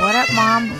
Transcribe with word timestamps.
What 0.00 0.14
up, 0.14 0.32
Mom? 0.34 0.79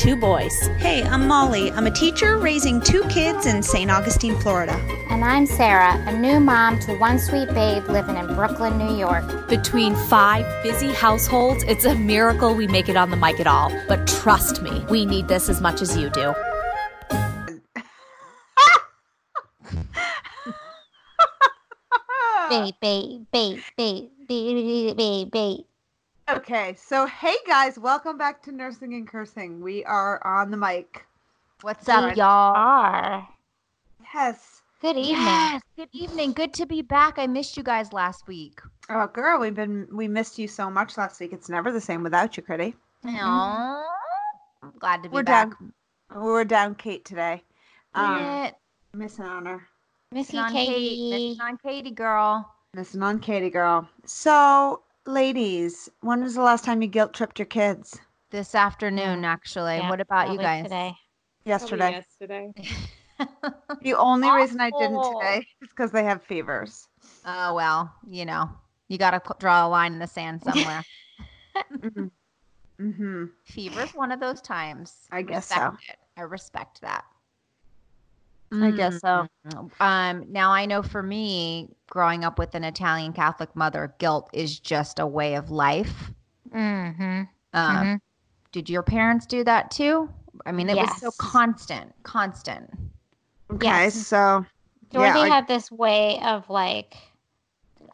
boys. 0.09 0.67
Hey, 0.77 1.03
I'm 1.03 1.27
Molly. 1.27 1.71
I'm 1.73 1.85
a 1.85 1.91
teacher 1.91 2.37
raising 2.37 2.81
two 2.81 3.03
kids 3.03 3.45
in 3.45 3.61
St. 3.61 3.91
Augustine, 3.91 4.35
Florida. 4.39 4.73
And 5.11 5.23
I'm 5.23 5.45
Sarah, 5.45 5.93
a 6.07 6.17
new 6.17 6.39
mom 6.39 6.79
to 6.79 6.97
one 6.97 7.19
sweet 7.19 7.47
babe 7.49 7.83
living 7.87 8.17
in 8.17 8.25
Brooklyn, 8.33 8.79
New 8.79 8.97
York. 8.97 9.47
Between 9.47 9.95
five 10.07 10.45
busy 10.63 10.91
households, 10.91 11.63
it's 11.65 11.85
a 11.85 11.93
miracle 11.93 12.55
we 12.55 12.65
make 12.67 12.89
it 12.89 12.97
on 12.97 13.11
the 13.11 13.15
mic 13.15 13.39
at 13.39 13.45
all. 13.45 13.71
But 13.87 14.07
trust 14.07 14.63
me, 14.63 14.83
we 14.89 15.05
need 15.05 15.27
this 15.27 15.49
as 15.49 15.61
much 15.61 15.83
as 15.83 15.95
you 15.95 16.09
do. 16.09 16.33
Bait, 22.49 22.73
bait, 22.81 23.27
bait, 23.31 23.63
bait, 23.77 24.09
bait, 24.27 24.93
bait, 24.97 25.31
bait. 25.31 25.65
Okay, 26.31 26.75
so 26.75 27.05
hey 27.07 27.35
guys, 27.45 27.77
welcome 27.77 28.17
back 28.17 28.41
to 28.43 28.53
Nursing 28.53 28.93
and 28.93 29.05
Cursing. 29.07 29.59
We 29.59 29.83
are 29.83 30.25
on 30.25 30.49
the 30.49 30.55
mic. 30.55 31.05
What's 31.61 31.87
We 31.87 31.93
up, 31.93 32.15
y'all? 32.15 32.55
are. 32.55 33.27
Yes. 34.13 34.61
Good 34.81 34.95
evening. 34.95 35.25
Yes, 35.25 35.61
good 35.75 35.89
evening. 35.91 36.31
Good 36.31 36.53
to 36.53 36.65
be 36.65 36.81
back. 36.81 37.19
I 37.19 37.27
missed 37.27 37.57
you 37.57 37.63
guys 37.63 37.91
last 37.91 38.27
week. 38.27 38.61
Oh 38.89 39.07
girl, 39.07 39.39
we've 39.41 39.53
been 39.53 39.87
we 39.91 40.07
missed 40.07 40.39
you 40.39 40.47
so 40.47 40.69
much 40.69 40.97
last 40.97 41.19
week. 41.19 41.33
It's 41.33 41.49
never 41.49 41.69
the 41.69 41.81
same 41.81 42.01
without 42.01 42.37
you, 42.37 42.43
Critty. 42.43 42.75
Aw. 43.05 43.83
I'm 44.63 44.71
glad 44.79 45.03
to 45.03 45.09
be 45.09 45.15
We're 45.15 45.23
back. 45.23 45.49
down 45.59 45.73
we're 46.15 46.45
down 46.45 46.75
Kate 46.75 47.03
today. 47.03 47.43
Um 47.93 48.21
It. 48.45 48.55
missing 48.93 49.25
on 49.25 49.45
her. 49.47 49.67
Missy 50.13 50.37
Missing 50.37 50.39
on 50.39 50.51
Kate. 50.53 50.67
Katie. 50.69 51.09
Missing 51.11 51.41
on 51.41 51.57
Katie, 51.57 51.91
girl. 51.91 52.53
Missing 52.73 53.03
on 53.03 53.19
Katie 53.19 53.49
girl. 53.49 53.87
So 54.05 54.83
ladies, 55.05 55.89
when 56.01 56.21
was 56.23 56.35
the 56.35 56.41
last 56.41 56.63
time 56.63 56.81
you 56.81 56.87
guilt 56.87 57.13
tripped 57.13 57.39
your 57.39 57.45
kids? 57.45 57.99
This 58.29 58.55
afternoon, 58.55 59.25
actually. 59.25 59.77
Yeah, 59.77 59.89
what 59.89 59.99
about 59.99 60.31
you 60.31 60.37
guys? 60.37 60.63
Today. 60.63 60.95
Yesterday. 61.45 61.91
yesterday. 61.91 62.53
The 63.83 63.93
only 63.93 64.31
reason 64.31 64.59
I 64.59 64.71
didn't 64.79 65.03
today 65.03 65.45
is 65.61 65.69
because 65.69 65.91
they 65.91 66.03
have 66.03 66.23
fevers. 66.23 66.87
Oh 67.25 67.53
well, 67.53 67.93
you 68.07 68.25
know, 68.25 68.49
you 68.87 68.97
got 68.97 69.11
to 69.11 69.35
draw 69.39 69.67
a 69.67 69.69
line 69.69 69.93
in 69.93 69.99
the 69.99 70.07
sand 70.07 70.41
somewhere. 70.43 70.83
Mm-hmm. 71.71 72.05
mm-hmm. 72.79 73.25
Fever's 73.43 73.91
one 73.91 74.11
of 74.11 74.19
those 74.19 74.41
times. 74.41 74.95
I 75.11 75.21
guess 75.21 75.49
respect 75.49 75.81
so. 75.81 75.93
It. 75.93 75.99
I 76.17 76.21
respect 76.21 76.81
that. 76.81 77.05
I 78.53 78.71
guess 78.71 78.99
so. 78.99 79.27
Mm. 79.47 79.71
Um, 79.79 80.25
now 80.29 80.51
I 80.51 80.65
know 80.65 80.83
for 80.83 81.01
me, 81.01 81.69
growing 81.89 82.25
up 82.25 82.37
with 82.37 82.53
an 82.55 82.63
Italian 82.63 83.13
Catholic 83.13 83.55
mother, 83.55 83.95
guilt 83.97 84.29
is 84.33 84.59
just 84.59 84.99
a 84.99 85.07
way 85.07 85.35
of 85.35 85.51
life. 85.51 86.11
Mm-hmm. 86.53 87.23
Um, 87.53 87.85
Mhm. 87.85 87.99
Did 88.51 88.69
your 88.69 88.83
parents 88.83 89.25
do 89.25 89.43
that 89.45 89.71
too? 89.71 90.09
I 90.45 90.51
mean, 90.51 90.69
it 90.69 90.75
was 90.75 90.99
so 90.99 91.11
constant, 91.17 91.93
constant. 92.03 92.69
Okay, 93.49 93.67
Yes. 93.67 93.95
so 94.07 94.45
Dorothy 94.91 95.19
I- 95.21 95.27
had 95.29 95.47
this 95.47 95.71
way 95.71 96.19
of 96.21 96.49
like, 96.49 96.95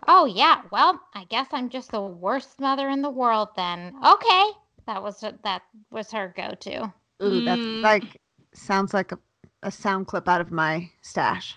oh 0.07 0.25
yeah, 0.25 0.61
well, 0.71 0.99
I 1.13 1.25
guess 1.25 1.47
I'm 1.51 1.69
just 1.69 1.91
the 1.91 2.01
worst 2.01 2.59
mother 2.59 2.89
in 2.89 3.01
the 3.03 3.09
world 3.09 3.49
then. 3.55 3.93
Okay. 4.03 4.51
That 4.87 5.03
was 5.03 5.19
that 5.43 5.61
was 5.91 6.11
her 6.11 6.33
go-to. 6.35 6.91
Ooh, 7.21 7.43
that's 7.43 7.59
Mm. 7.61 7.81
like 7.83 8.19
sounds 8.53 8.93
like 8.93 9.11
a, 9.11 9.19
a 9.67 9.71
sound 9.71 10.07
clip 10.07 10.29
out 10.29 10.39
of 10.39 10.49
my 10.49 10.89
stash. 11.01 11.55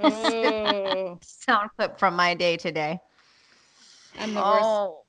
Oh, 0.00 1.18
Sound 1.22 1.70
clip 1.76 1.98
from 1.98 2.16
my 2.16 2.34
day 2.34 2.56
today. 2.56 2.98
I'm 4.18 4.32
the 4.32 4.40
worst. 4.40 4.66
Oh, 4.66 5.02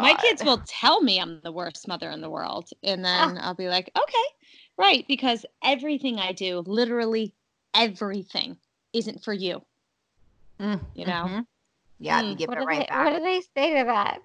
My 0.00 0.14
kids 0.14 0.42
will 0.42 0.62
tell 0.66 1.02
me 1.02 1.20
I'm 1.20 1.40
the 1.42 1.52
worst 1.52 1.86
mother 1.86 2.10
in 2.10 2.22
the 2.22 2.30
world. 2.30 2.70
And 2.82 3.04
then 3.04 3.38
I'll 3.38 3.54
be 3.54 3.68
like, 3.68 3.90
okay, 3.96 4.24
right. 4.78 5.04
Because 5.08 5.44
everything 5.62 6.18
I 6.18 6.32
do, 6.32 6.62
literally 6.66 7.34
everything, 7.74 8.56
isn't 8.94 9.22
for 9.22 9.34
you. 9.34 9.62
Mm, 10.58 10.80
You 10.94 11.04
know? 11.04 11.24
mhm. 11.26 11.46
Yeah, 11.98 12.22
you 12.22 12.34
Mm. 12.34 12.38
give 12.38 12.48
what 12.48 12.56
it 12.58 12.60
do 12.62 12.66
right 12.66 12.80
they, 12.80 12.86
back. 12.86 13.04
What 13.04 13.18
do 13.18 13.24
they 13.24 13.40
say 13.54 13.78
to 13.78 13.84
that? 13.84 14.20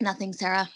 Nothing, 0.00 0.32
Sarah. 0.32 0.68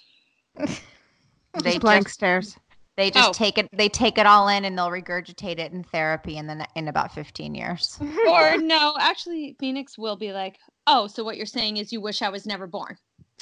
They 1.62 1.72
Just 1.72 1.80
blank 1.80 2.06
just 2.06 2.14
stares. 2.14 2.56
They 2.96 3.10
just 3.10 3.30
Oh. 3.30 3.32
take 3.32 3.58
it 3.58 3.68
they 3.72 3.88
take 3.88 4.18
it 4.18 4.26
all 4.26 4.48
in 4.48 4.64
and 4.64 4.76
they'll 4.76 4.90
regurgitate 4.90 5.58
it 5.58 5.72
in 5.72 5.82
therapy 5.84 6.36
in 6.36 6.46
the 6.46 6.66
in 6.76 6.88
about 6.88 7.12
15 7.12 7.54
years. 7.54 7.98
Or 8.28 8.58
no, 8.58 8.94
actually, 9.00 9.56
Phoenix 9.58 9.96
will 9.98 10.16
be 10.16 10.32
like, 10.32 10.58
oh, 10.86 11.06
so 11.06 11.24
what 11.24 11.36
you're 11.36 11.46
saying 11.46 11.78
is 11.78 11.92
you 11.92 12.00
wish 12.00 12.22
I 12.22 12.28
was 12.28 12.46
never 12.46 12.66
born. 12.66 12.96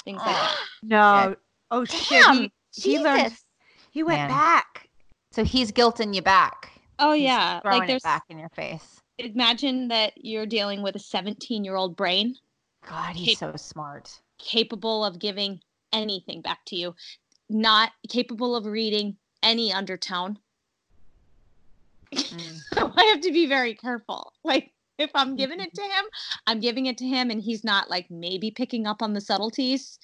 Things 0.05 0.21
like 0.25 0.35
that. 0.35 0.55
No. 0.83 1.35
Oh 1.69 1.85
shit. 1.85 2.23
Damn, 2.23 2.37
He, 2.43 2.51
he 2.73 2.99
learned. 2.99 3.33
He 3.91 4.03
went 4.03 4.19
Man. 4.21 4.29
back. 4.29 4.87
So 5.31 5.43
he's 5.43 5.71
guilting 5.71 6.13
you 6.15 6.21
back. 6.21 6.71
Oh, 6.99 7.13
He's 7.13 7.23
yeah. 7.23 7.59
throwing 7.61 7.79
Like, 7.79 7.87
it 7.89 7.91
there's, 7.93 8.03
back 8.03 8.23
in 8.29 8.37
your 8.39 8.49
face. 8.49 9.01
imagine 9.17 9.87
that 9.89 10.13
you're 10.15 10.45
dealing 10.45 10.81
with 10.81 10.95
a 10.95 10.99
17 10.99 11.63
year 11.63 11.75
old 11.75 11.95
brain 11.95 12.35
God, 12.87 13.15
he's 13.15 13.37
Cap- 13.39 13.51
so 13.51 13.57
smart. 13.57 14.19
capable 14.39 15.03
of 15.05 15.19
giving 15.19 15.59
anything 15.93 16.41
back 16.41 16.59
to 16.67 16.75
you, 16.75 16.95
not 17.49 17.91
capable 18.09 18.55
of 18.55 18.65
reading 18.65 19.17
any 19.43 19.71
undertone. 19.73 20.39
Mm. 22.13 22.59
So 22.73 22.91
I 22.95 23.03
have 23.05 23.21
to 23.21 23.31
be 23.31 23.47
very 23.47 23.73
careful. 23.75 24.33
Like 24.43 24.71
if 24.97 25.11
I'm 25.13 25.35
giving 25.35 25.59
it 25.59 25.73
to 25.73 25.81
him, 25.81 26.05
I'm 26.47 26.59
giving 26.59 26.85
it 26.85 26.97
to 26.99 27.05
him 27.05 27.29
and 27.29 27.41
he's 27.41 27.63
not 27.63 27.89
like 27.89 28.09
maybe 28.09 28.51
picking 28.51 28.87
up 28.87 29.01
on 29.01 29.13
the 29.13 29.21
subtleties. 29.21 29.99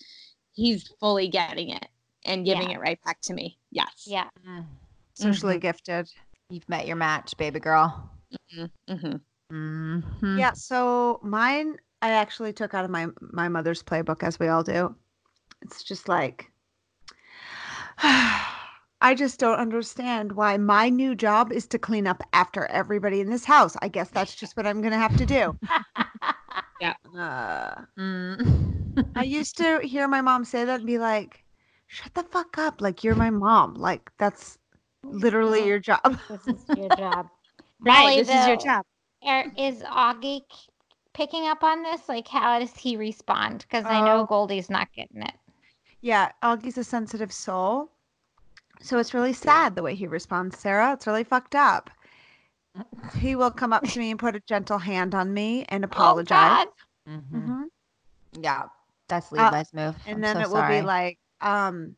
He's 0.54 0.88
fully 1.00 1.28
getting 1.28 1.70
it 1.70 1.88
and 2.26 2.46
giving 2.46 2.70
Yeah. 2.70 2.78
it 2.78 2.82
right 2.82 3.00
back 3.06 3.22
to 3.24 3.34
me. 3.34 3.58
Yes. 3.72 4.06
Yeah. 4.06 4.28
Mm. 4.48 4.66
Socially 5.14 5.60
gifted. 5.60 6.10
You've 6.50 6.68
met 6.68 6.88
your 6.88 6.96
match, 6.98 7.38
baby 7.38 7.60
girl. 7.60 8.10
hmm 8.54 8.66
Mhm. 9.52 10.38
Yeah. 10.38 10.52
So 10.54 11.20
mine, 11.24 11.78
I 12.02 12.12
actually 12.12 12.52
took 12.54 12.74
out 12.74 12.84
of 12.86 12.92
my 12.92 13.08
my 13.20 13.48
mother's 13.48 13.82
playbook, 13.82 14.24
as 14.24 14.40
we 14.40 14.50
all 14.50 14.64
do. 14.64 14.94
It's 15.62 15.84
just 15.84 16.10
like. 16.10 16.52
I 19.02 19.14
just 19.14 19.40
don't 19.40 19.60
understand 19.60 20.32
why 20.32 20.58
my 20.58 20.90
new 20.90 21.14
job 21.16 21.52
is 21.52 21.68
to 21.68 21.78
clean 21.80 22.08
up 22.08 22.24
after 22.34 22.66
everybody 22.66 23.22
in 23.22 23.30
this 23.30 23.46
house. 23.46 23.76
I 23.82 23.88
guess 23.90 24.10
that's 24.10 24.36
just 24.36 24.58
what 24.58 24.66
I'm 24.66 24.82
going 24.82 24.92
to 24.94 24.98
have 25.00 25.16
to 25.18 25.26
do. 25.26 25.58
Yeah. 26.80 26.94
Uh, 27.18 27.82
Mm. 27.98 29.06
I 29.16 29.24
used 29.24 29.58
to 29.58 29.80
hear 29.80 30.08
my 30.08 30.22
mom 30.22 30.46
say 30.46 30.64
that 30.64 30.78
and 30.80 30.86
be 30.86 31.00
like, 31.00 31.44
shut 31.88 32.14
the 32.14 32.22
fuck 32.22 32.60
up. 32.60 32.82
Like, 32.82 33.04
you're 33.04 33.16
my 33.16 33.32
mom. 33.32 33.74
Like, 33.74 34.12
that's 34.20 34.60
literally 35.04 35.66
your 35.66 35.80
job. 35.80 36.20
This 36.30 36.48
is 36.48 36.78
your 36.78 36.90
job. 36.96 37.28
Right. 37.80 38.02
Molly, 38.04 38.18
this 38.24 38.30
is 38.30 38.48
your 38.48 38.58
job. 38.58 38.86
are- 39.24 39.52
is 39.58 39.82
Augie 39.84 40.42
k- 40.50 40.58
picking 41.14 41.48
up 41.48 41.64
on 41.64 41.82
this? 41.82 42.08
Like, 42.08 42.28
how 42.28 42.60
does 42.60 42.76
he 42.76 42.96
respond? 42.96 43.60
Because 43.68 43.86
I 43.86 44.00
know 44.06 44.22
Oh. 44.22 44.26
Goldie's 44.26 44.70
not 44.70 44.88
getting 44.96 45.22
it. 45.24 45.34
Yeah, 46.02 46.32
Augie's 46.44 46.78
a 46.78 46.84
sensitive 46.84 47.32
soul. 47.32 47.92
So 48.82 49.00
it's 49.00 49.14
really 49.14 49.34
sad 49.34 49.76
the 49.76 49.84
way 49.84 49.96
he 49.96 50.08
responds, 50.08 50.58
Sarah. 50.60 50.94
It's 50.94 51.08
really 51.08 51.24
fucked 51.24 51.56
up. 51.56 51.90
He 53.20 53.36
will 53.36 53.52
come 53.52 53.74
up 53.74 53.84
to 53.84 54.00
me 54.00 54.12
and 54.12 54.20
put 54.20 54.36
a 54.36 54.40
gentle 54.42 54.78
hand 54.78 55.16
on 55.16 55.34
me 55.34 55.66
and 55.70 55.84
apologize. 55.84 56.68
Oh, 57.08 57.12
Mhm. 57.12 57.48
Mhm. 57.48 57.64
Yeah. 58.42 58.64
That's 59.08 59.32
Uh, 59.32 59.36
Levi's 59.52 59.74
move. 59.74 59.96
and 60.06 60.18
I'm 60.18 60.22
then 60.22 60.36
so 60.36 60.42
it 60.42 60.48
will 60.50 60.56
sorry. 60.56 60.80
be 60.80 60.82
like, 60.86 61.18
um, 61.42 61.96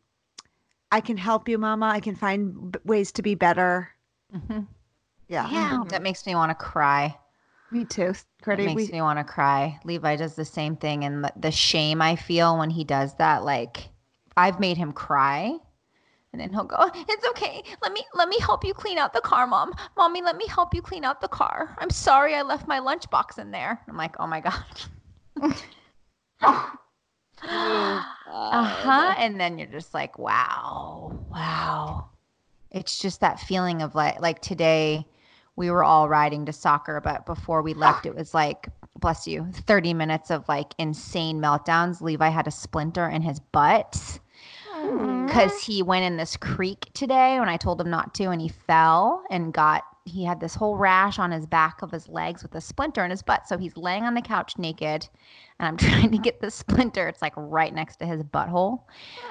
I 0.92 1.02
can 1.02 1.18
help 1.18 1.50
you, 1.50 1.58
Mama. 1.58 1.88
I 1.88 2.00
can 2.00 2.16
find 2.16 2.72
b- 2.72 2.80
ways 2.86 3.12
to 3.14 3.22
be 3.22 3.36
better. 3.36 3.90
Mhm. 4.34 4.68
Yeah. 5.28 5.50
Yeah, 5.50 5.84
that 5.90 6.02
makes 6.02 6.26
me 6.26 6.36
want 6.36 6.50
to 6.52 6.56
cry. 6.56 7.18
Me 7.72 7.86
too. 7.86 8.10
It 8.10 8.16
Credit. 8.42 8.66
makes 8.66 8.92
We, 8.92 8.94
me 8.94 9.02
want 9.02 9.20
to 9.20 9.24
cry. 9.24 9.80
Levi 9.84 10.16
does 10.16 10.36
the 10.36 10.46
same 10.46 10.76
thing, 10.76 11.04
and 11.04 11.24
the, 11.24 11.34
the 11.36 11.52
shame 11.52 12.02
I 12.02 12.16
feel 12.16 12.58
when 12.58 12.70
he 12.72 12.84
does 12.84 13.16
that, 13.16 13.44
like 13.44 13.90
I've 14.38 14.60
made 14.60 14.78
him 14.78 14.92
cry, 14.92 15.60
and 16.32 16.40
then 16.40 16.52
he'll 16.52 16.64
go, 16.64 16.76
"Oh, 16.78 16.92
"It's 16.94 17.28
okay. 17.30 17.64
Let 17.82 17.92
me 17.92 18.04
let 18.14 18.30
me 18.30 18.40
help 18.40 18.64
you 18.64 18.74
clean 18.74 18.98
out 18.98 19.14
the 19.14 19.22
car, 19.22 19.48
mom. 19.48 19.74
Mommy, 19.98 20.22
let 20.22 20.38
me 20.38 20.46
help 20.48 20.74
you 20.74 20.82
clean 20.82 21.04
out 21.04 21.22
the 21.22 21.28
car. 21.28 21.76
I'm 21.80 21.90
sorry, 21.90 22.36
I 22.36 22.44
left 22.44 22.68
my 22.68 22.80
lunchbox 22.80 23.40
in 23.40 23.52
there." 23.52 23.82
I'm 23.88 23.98
like, 23.98 24.16
"Oh 24.20 24.28
my 24.28 24.40
god." 24.42 24.64
uh 27.42 28.64
huh. 28.64 29.16
And 29.18 29.40
then 29.40 29.58
you're 29.58 29.68
just 29.68 29.94
like, 29.94 30.20
"Wow, 30.20 31.20
wow." 31.32 32.10
It's 32.72 33.00
just 33.00 33.22
that 33.22 33.40
feeling 33.40 33.82
of 33.82 33.96
like 33.96 34.20
like 34.22 34.42
today 34.42 35.08
we 35.56 35.72
were 35.72 35.84
all 35.84 36.08
riding 36.08 36.46
to 36.46 36.54
soccer, 36.54 37.02
but 37.02 37.26
before 37.26 37.62
we 37.62 37.74
left, 37.74 38.06
it 38.06 38.16
was 38.16 38.34
like, 38.34 38.70
bless 38.98 39.28
you, 39.28 39.46
30 39.52 39.94
minutes 39.94 40.32
of 40.32 40.48
like 40.48 40.74
insane 40.78 41.42
meltdowns. 41.42 42.00
Levi 42.02 42.30
had 42.30 42.48
a 42.48 42.52
splinter 42.52 43.10
in 43.10 43.22
his 43.22 43.40
butt 43.42 44.20
because 45.26 45.62
he 45.64 45.82
went 45.84 46.06
in 46.06 46.18
this 46.18 46.38
creek 46.38 46.90
today 46.94 47.40
when 47.40 47.50
I 47.50 47.58
told 47.58 47.80
him 47.80 47.90
not 47.90 48.14
to, 48.16 48.26
and 48.26 48.42
he 48.42 48.50
fell 48.50 49.24
and 49.30 49.54
got, 49.54 49.84
he 50.06 50.24
had 50.26 50.40
this 50.40 50.56
whole 50.56 50.76
rash 50.76 51.20
on 51.20 51.32
his 51.32 51.46
back 51.46 51.82
of 51.82 51.92
his 51.92 52.08
legs 52.08 52.42
with 52.42 52.56
a 52.56 52.62
splinter 52.62 53.04
in 53.04 53.12
his 53.12 53.22
butt. 53.22 53.48
So 53.48 53.58
he's 53.58 53.78
laying 53.78 54.04
on 54.04 54.16
the 54.16 54.22
couch 54.22 54.58
naked, 54.58 55.08
and 55.60 55.68
I'm 55.68 55.78
trying 55.90 56.12
to 56.12 56.18
get 56.18 56.42
the 56.42 56.50
splinter. 56.50 57.08
It's 57.08 57.22
like 57.22 57.34
right 57.36 57.74
next 57.74 57.98
to 57.98 58.06
his 58.06 58.24
butthole. 58.24 58.84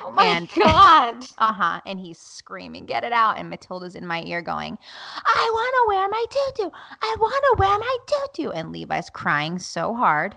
Oh 0.04 0.12
my 0.12 0.24
And- 0.24 0.48
god. 0.54 1.24
Uh 1.38 1.52
huh. 1.52 1.80
And 1.84 1.98
he's 1.98 2.18
screaming, 2.18 2.86
"Get 2.86 3.02
it 3.04 3.12
out!" 3.12 3.38
And 3.38 3.50
Matilda's 3.50 3.94
in 3.96 4.06
my 4.06 4.22
ear 4.24 4.40
going, 4.42 4.78
"I 5.24 5.50
want 5.52 5.74
to 5.74 5.96
wear 5.96 6.08
my 6.08 6.24
tutu. 6.30 6.70
I 7.02 7.16
want 7.18 7.44
to 7.44 7.56
wear 7.58 7.78
my 7.78 7.96
tutu." 8.06 8.50
And 8.50 8.70
Levi's 8.72 9.10
crying 9.10 9.58
so 9.58 9.94
hard, 9.94 10.36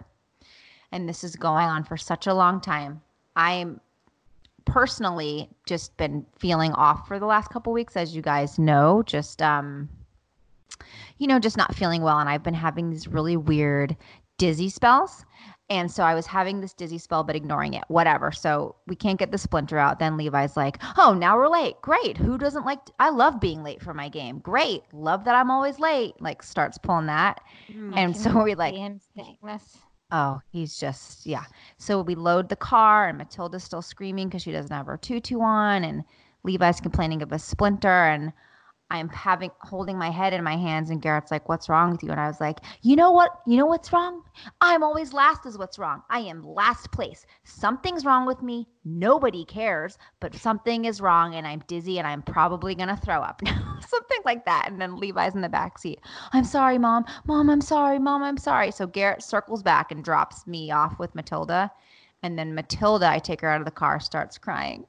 and 0.91 1.07
this 1.07 1.23
is 1.23 1.35
going 1.35 1.67
on 1.67 1.83
for 1.83 1.97
such 1.97 2.25
a 2.25 2.33
long 2.33 2.61
time. 2.61 3.01
I'm 3.35 3.79
personally 4.65 5.49
just 5.65 5.95
been 5.97 6.25
feeling 6.37 6.71
off 6.73 7.07
for 7.07 7.19
the 7.19 7.25
last 7.25 7.49
couple 7.49 7.73
weeks, 7.73 7.95
as 7.95 8.15
you 8.15 8.21
guys 8.21 8.59
know. 8.59 9.03
Just 9.05 9.41
um, 9.41 9.89
you 11.17 11.27
know, 11.27 11.39
just 11.39 11.57
not 11.57 11.75
feeling 11.75 12.01
well, 12.01 12.19
and 12.19 12.29
I've 12.29 12.43
been 12.43 12.53
having 12.53 12.89
these 12.89 13.07
really 13.07 13.37
weird 13.37 13.95
dizzy 14.37 14.69
spells. 14.69 15.25
And 15.69 15.89
so 15.89 16.03
I 16.03 16.15
was 16.15 16.25
having 16.25 16.59
this 16.59 16.73
dizzy 16.73 16.97
spell, 16.97 17.23
but 17.23 17.33
ignoring 17.33 17.75
it, 17.75 17.85
whatever. 17.87 18.29
So 18.33 18.75
we 18.87 18.95
can't 18.95 19.17
get 19.17 19.31
the 19.31 19.37
splinter 19.37 19.77
out. 19.77 19.99
Then 19.99 20.17
Levi's 20.17 20.57
like, 20.57 20.77
oh, 20.97 21.13
now 21.13 21.37
we're 21.37 21.47
late. 21.47 21.75
Great. 21.81 22.17
Who 22.17 22.37
doesn't 22.37 22.65
like, 22.65 22.79
I 22.99 23.09
love 23.09 23.39
being 23.39 23.63
late 23.63 23.81
for 23.81 23.93
my 23.93 24.09
game. 24.09 24.39
Great. 24.39 24.83
Love 24.91 25.23
that 25.23 25.35
I'm 25.35 25.49
always 25.49 25.79
late. 25.79 26.15
Like 26.19 26.43
starts 26.43 26.77
pulling 26.77 27.05
that. 27.05 27.39
and 27.95 28.17
so 28.17 28.43
we 28.43 28.53
like, 28.55 28.73
Oh, 30.11 30.41
he's 30.51 30.77
just 30.79 31.25
yeah. 31.25 31.45
So 31.77 32.01
we 32.01 32.15
load 32.15 32.49
the 32.49 32.55
car, 32.55 33.07
and 33.07 33.17
Matilda's 33.17 33.63
still 33.63 33.81
screaming 33.81 34.27
because 34.27 34.41
she 34.43 34.51
doesn't 34.51 34.71
have 34.75 34.85
her 34.87 34.97
tutu 34.97 35.39
on, 35.41 35.83
and 35.83 36.03
Levi's 36.43 36.81
complaining 36.81 37.21
of 37.21 37.31
a 37.31 37.39
splinter, 37.39 38.05
and 38.05 38.33
I'm 38.91 39.07
having 39.09 39.51
holding 39.61 39.97
my 39.97 40.09
head 40.11 40.33
in 40.33 40.43
my 40.43 40.57
hands, 40.57 40.89
and 40.89 41.01
Garrett's 41.01 41.31
like, 41.31 41.47
"What's 41.47 41.69
wrong 41.69 41.91
with 41.91 42.03
you?" 42.03 42.11
And 42.11 42.19
I 42.19 42.27
was 42.27 42.41
like, 42.41 42.59
"You 42.81 42.97
know 42.97 43.11
what? 43.11 43.31
You 43.47 43.55
know 43.57 43.65
what's 43.65 43.93
wrong? 43.93 44.21
I'm 44.59 44.83
always 44.83 45.13
last. 45.13 45.45
Is 45.45 45.57
what's 45.57 45.79
wrong? 45.79 46.03
I 46.09 46.19
am 46.19 46.43
last 46.43 46.91
place. 46.91 47.25
Something's 47.45 48.05
wrong 48.05 48.25
with 48.25 48.43
me. 48.43 48.67
Nobody 48.83 49.45
cares, 49.45 49.97
but 50.19 50.35
something 50.35 50.83
is 50.85 50.99
wrong, 50.99 51.35
and 51.35 51.47
I'm 51.47 51.63
dizzy, 51.67 51.99
and 51.99 52.07
I'm 52.07 52.21
probably 52.21 52.75
gonna 52.75 52.97
throw 52.97 53.21
up." 53.21 53.41
Something 53.87 54.19
like 54.25 54.45
that. 54.45 54.67
And 54.69 54.79
then 54.79 54.97
Levi's 54.97 55.35
in 55.35 55.41
the 55.41 55.49
back 55.49 55.77
seat. 55.79 56.01
I'm 56.33 56.43
sorry, 56.43 56.77
mom. 56.77 57.05
Mom, 57.25 57.49
I'm 57.49 57.61
sorry. 57.61 57.97
Mom, 57.97 58.23
I'm 58.23 58.37
sorry. 58.37 58.71
So 58.71 58.85
Garrett 58.87 59.23
circles 59.23 59.63
back 59.63 59.91
and 59.91 60.03
drops 60.03 60.45
me 60.45 60.69
off 60.69 60.99
with 60.99 61.15
Matilda. 61.15 61.71
And 62.23 62.37
then 62.37 62.53
Matilda, 62.53 63.09
I 63.09 63.19
take 63.19 63.41
her 63.41 63.49
out 63.49 63.61
of 63.61 63.65
the 63.65 63.71
car, 63.71 63.99
starts 63.99 64.37
crying. 64.37 64.85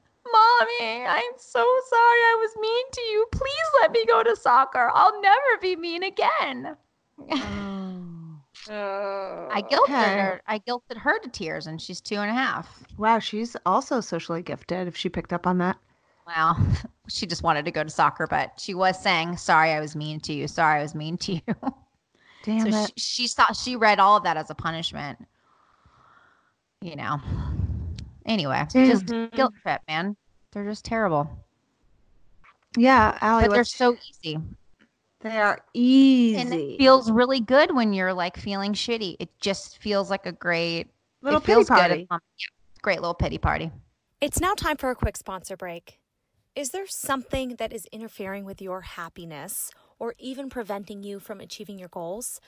Mommy, 0.60 1.04
I'm 1.06 1.32
so 1.36 1.60
sorry 1.60 2.00
I 2.00 2.36
was 2.40 2.50
mean 2.60 2.84
to 2.92 3.00
you. 3.02 3.26
Please 3.32 3.68
let 3.80 3.92
me 3.92 4.04
go 4.06 4.22
to 4.22 4.36
soccer. 4.36 4.90
I'll 4.94 5.20
never 5.20 5.58
be 5.60 5.76
mean 5.76 6.02
again. 6.02 6.76
Oh. 7.30 7.98
I 8.70 9.62
guilted 9.62 9.82
Okay. 9.84 10.18
her. 10.18 10.42
I 10.46 10.58
guilted 10.60 10.96
her 10.98 11.18
to 11.18 11.28
tears, 11.28 11.66
and 11.66 11.80
she's 11.80 12.00
two 12.00 12.16
and 12.16 12.30
a 12.30 12.34
half. 12.34 12.84
wow, 12.96 13.18
she's 13.18 13.56
also 13.66 14.00
socially 14.00 14.42
gifted. 14.42 14.86
If 14.88 14.96
she 14.96 15.08
picked 15.08 15.32
up 15.32 15.46
on 15.46 15.58
that. 15.58 15.76
Wow. 16.26 16.56
She 17.08 17.26
just 17.26 17.42
wanted 17.42 17.64
to 17.64 17.72
go 17.72 17.82
to 17.82 17.90
soccer, 17.90 18.28
but 18.28 18.60
she 18.60 18.74
was 18.74 18.96
saying, 19.02 19.36
"Sorry, 19.36 19.72
I 19.72 19.80
was 19.80 19.96
mean 19.96 20.20
to 20.20 20.32
you. 20.32 20.46
Sorry, 20.46 20.78
I 20.78 20.82
was 20.82 20.94
mean 20.94 21.18
to 21.18 21.32
you." 21.32 21.40
Damn 22.44 22.70
so 22.72 22.78
it. 22.78 22.92
she, 22.96 23.24
she 23.24 23.28
thought 23.28 23.56
she 23.56 23.74
read 23.74 23.98
all 23.98 24.16
of 24.18 24.22
that 24.22 24.36
as 24.36 24.48
a 24.48 24.54
punishment. 24.54 25.18
You 26.80 26.94
know. 26.94 27.20
Anyway, 28.24 28.64
just 28.72 29.06
Mhm. 29.06 29.32
guilt 29.34 29.52
trip, 29.62 29.82
man. 29.88 30.16
They're 30.52 30.64
just 30.64 30.84
terrible, 30.84 31.30
yeah, 32.76 33.18
Allie, 33.20 33.46
but 33.46 33.54
they're 33.54 33.64
so 33.64 33.96
easy, 34.24 34.38
they 35.20 35.38
are 35.38 35.60
easy. 35.74 36.40
and 36.40 36.54
it 36.54 36.78
feels 36.78 37.10
really 37.10 37.40
good 37.40 37.74
when 37.74 37.92
you're 37.92 38.12
like 38.14 38.36
feeling 38.36 38.72
shitty. 38.72 39.16
It 39.18 39.30
just 39.40 39.78
feels 39.78 40.10
like 40.10 40.26
a 40.26 40.32
great 40.32 40.88
Little 41.22 41.40
it 41.40 41.44
feels 41.44 41.70
pity 41.70 41.78
party. 41.78 42.06
Yeah, 42.10 42.18
great 42.82 43.00
little 43.00 43.14
pity 43.14 43.38
party. 43.38 43.70
It's 44.20 44.40
now 44.40 44.54
time 44.54 44.76
for 44.76 44.90
a 44.90 44.94
quick 44.94 45.16
sponsor 45.16 45.56
break. 45.56 45.98
Is 46.54 46.70
there 46.70 46.86
something 46.86 47.56
that 47.56 47.72
is 47.72 47.86
interfering 47.92 48.44
with 48.44 48.60
your 48.60 48.82
happiness 48.82 49.70
or 49.98 50.14
even 50.18 50.50
preventing 50.50 51.02
you 51.02 51.18
from 51.18 51.40
achieving 51.40 51.78
your 51.78 51.88
goals? 51.88 52.40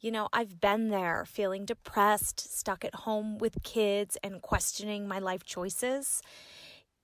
You 0.00 0.12
know, 0.12 0.28
I've 0.32 0.60
been 0.60 0.90
there 0.90 1.24
feeling 1.26 1.64
depressed, 1.64 2.56
stuck 2.56 2.84
at 2.84 2.94
home 2.94 3.36
with 3.38 3.62
kids, 3.64 4.16
and 4.22 4.40
questioning 4.40 5.08
my 5.08 5.18
life 5.18 5.44
choices. 5.44 6.22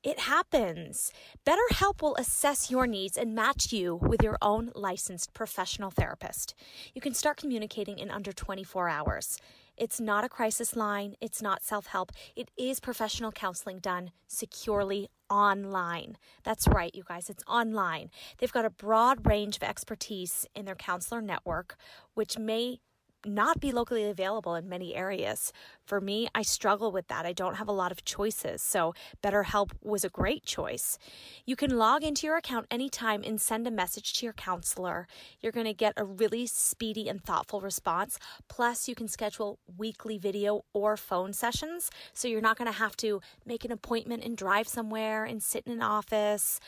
It 0.04 0.20
happens. 0.20 1.14
BetterHelp 1.46 2.02
will 2.02 2.14
assess 2.16 2.70
your 2.70 2.86
needs 2.86 3.16
and 3.16 3.34
match 3.34 3.72
you 3.72 3.94
with 3.94 4.22
your 4.22 4.36
own 4.42 4.70
licensed 4.74 5.32
professional 5.32 5.90
therapist. 5.90 6.54
You 6.94 7.00
can 7.00 7.14
start 7.14 7.38
communicating 7.38 7.98
in 7.98 8.10
under 8.10 8.30
24 8.30 8.90
hours. 8.90 9.38
It's 9.78 10.02
not 10.02 10.22
a 10.22 10.28
crisis 10.28 10.76
line, 10.76 11.14
it's 11.22 11.40
not 11.40 11.64
self 11.64 11.86
help. 11.86 12.12
It 12.36 12.50
is 12.58 12.80
professional 12.80 13.32
counseling 13.32 13.78
done 13.78 14.10
securely 14.28 15.08
online. 15.30 16.18
That's 16.42 16.68
right, 16.68 16.94
you 16.94 17.02
guys, 17.08 17.30
it's 17.30 17.42
online. 17.48 18.10
They've 18.36 18.52
got 18.52 18.66
a 18.66 18.70
broad 18.70 19.26
range 19.26 19.56
of 19.56 19.62
expertise 19.62 20.46
in 20.54 20.66
their 20.66 20.74
counselor 20.74 21.22
network, 21.22 21.76
which 22.12 22.38
may 22.38 22.80
not 23.26 23.60
be 23.60 23.72
locally 23.72 24.04
available 24.04 24.54
in 24.54 24.68
many 24.68 24.94
areas. 24.94 25.52
For 25.84 26.00
me, 26.00 26.28
I 26.34 26.42
struggle 26.42 26.92
with 26.92 27.08
that. 27.08 27.26
I 27.26 27.32
don't 27.32 27.56
have 27.56 27.68
a 27.68 27.72
lot 27.72 27.92
of 27.92 28.04
choices, 28.04 28.62
so 28.62 28.94
BetterHelp 29.22 29.72
was 29.82 30.04
a 30.04 30.08
great 30.08 30.44
choice. 30.44 30.98
You 31.44 31.56
can 31.56 31.76
log 31.76 32.02
into 32.02 32.26
your 32.26 32.36
account 32.36 32.66
anytime 32.70 33.22
and 33.22 33.40
send 33.40 33.66
a 33.66 33.70
message 33.70 34.14
to 34.14 34.26
your 34.26 34.32
counselor. 34.32 35.06
You're 35.40 35.52
going 35.52 35.66
to 35.66 35.74
get 35.74 35.94
a 35.96 36.04
really 36.04 36.46
speedy 36.46 37.08
and 37.08 37.22
thoughtful 37.22 37.60
response. 37.60 38.18
Plus, 38.48 38.88
you 38.88 38.94
can 38.94 39.08
schedule 39.08 39.58
weekly 39.76 40.18
video 40.18 40.64
or 40.72 40.96
phone 40.96 41.32
sessions, 41.32 41.90
so 42.12 42.28
you're 42.28 42.40
not 42.40 42.56
going 42.58 42.70
to 42.70 42.78
have 42.78 42.96
to 42.98 43.20
make 43.44 43.64
an 43.64 43.72
appointment 43.72 44.24
and 44.24 44.36
drive 44.36 44.68
somewhere 44.68 45.24
and 45.24 45.42
sit 45.42 45.66
in 45.66 45.72
an 45.72 45.82
office. 45.82 46.60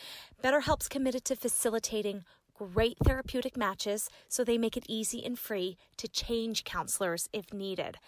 BetterHelp's 0.42 0.88
committed 0.88 1.24
to 1.24 1.36
facilitating 1.36 2.24
great 2.58 2.96
therapeutic 3.04 3.56
matches 3.56 4.08
so 4.28 4.42
they 4.42 4.58
make 4.58 4.76
it 4.76 4.86
easy 4.88 5.24
and 5.24 5.38
free 5.38 5.76
to 5.96 6.08
change 6.08 6.64
counselors 6.64 7.28
if 7.32 7.52
needed. 7.52 7.98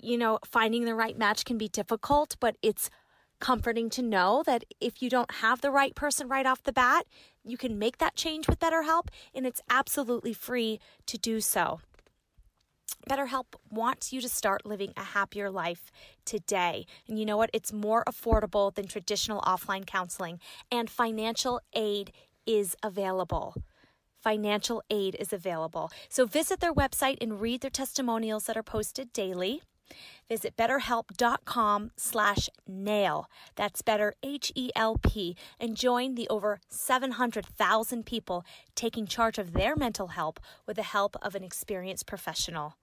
You 0.00 0.18
know, 0.18 0.38
finding 0.44 0.84
the 0.84 0.94
right 0.94 1.16
match 1.16 1.44
can 1.44 1.58
be 1.58 1.68
difficult, 1.68 2.36
but 2.38 2.56
it's 2.62 2.90
comforting 3.40 3.88
to 3.90 4.02
know 4.02 4.42
that 4.46 4.64
if 4.80 5.00
you 5.00 5.08
don't 5.08 5.36
have 5.36 5.60
the 5.60 5.70
right 5.70 5.94
person 5.94 6.28
right 6.28 6.46
off 6.46 6.62
the 6.62 6.72
bat, 6.72 7.06
you 7.44 7.56
can 7.56 7.78
make 7.78 7.98
that 7.98 8.16
change 8.16 8.48
with 8.48 8.58
BetterHelp 8.58 9.08
and 9.34 9.46
it's 9.46 9.62
absolutely 9.70 10.32
free 10.32 10.80
to 11.06 11.16
do 11.16 11.40
so. 11.40 11.80
BetterHelp 13.08 13.54
wants 13.70 14.12
you 14.12 14.20
to 14.20 14.28
start 14.28 14.66
living 14.66 14.92
a 14.96 15.02
happier 15.02 15.50
life 15.50 15.90
today. 16.24 16.84
And 17.06 17.18
you 17.18 17.24
know 17.24 17.36
what? 17.36 17.50
It's 17.52 17.72
more 17.72 18.04
affordable 18.08 18.74
than 18.74 18.86
traditional 18.86 19.40
offline 19.42 19.86
counseling, 19.86 20.40
and 20.70 20.90
financial 20.90 21.60
aid 21.74 22.12
is 22.46 22.76
available. 22.82 23.54
Financial 24.22 24.82
aid 24.90 25.16
is 25.18 25.32
available. 25.32 25.90
So 26.08 26.26
visit 26.26 26.60
their 26.60 26.74
website 26.74 27.18
and 27.20 27.40
read 27.40 27.60
their 27.60 27.70
testimonials 27.70 28.44
that 28.44 28.56
are 28.56 28.62
posted 28.62 29.12
daily. 29.12 29.62
Visit 30.28 30.56
betterhelp.com 30.56 31.92
slash 31.96 32.50
nail. 32.66 33.30
That's 33.56 33.80
better 33.80 34.14
H 34.22 34.52
E 34.54 34.70
L 34.76 34.98
P 35.02 35.36
and 35.58 35.76
join 35.76 36.14
the 36.14 36.28
over 36.28 36.60
700,000 36.68 38.04
people 38.04 38.44
taking 38.74 39.06
charge 39.06 39.38
of 39.38 39.54
their 39.54 39.76
mental 39.76 40.08
health 40.08 40.38
with 40.66 40.76
the 40.76 40.82
help 40.82 41.16
of 41.22 41.34
an 41.34 41.44
experienced 41.44 42.06
professional. 42.06 42.76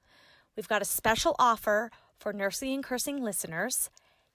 We've 0.56 0.68
got 0.68 0.82
a 0.82 0.86
special 0.86 1.36
offer 1.38 1.92
for 2.18 2.34
Nursing 2.34 2.74
and 2.74 2.84
Cursing 2.84 3.22
listeners. 3.22 3.90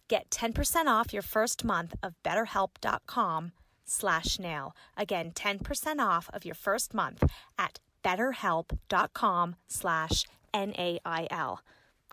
Get 0.06 0.30
10% 0.30 0.86
off 0.86 1.12
your 1.12 1.22
first 1.22 1.64
month 1.64 1.94
of 2.02 2.14
betterhelp.com 2.24 3.52
slash 3.90 4.38
nail. 4.38 4.74
Again, 4.96 5.32
10% 5.32 5.98
off 6.00 6.30
of 6.32 6.44
your 6.44 6.54
first 6.54 6.94
month 6.94 7.22
at 7.58 7.78
betterhelp.com 8.04 9.56
slash 9.66 10.24
N-A-I-L. 10.54 11.60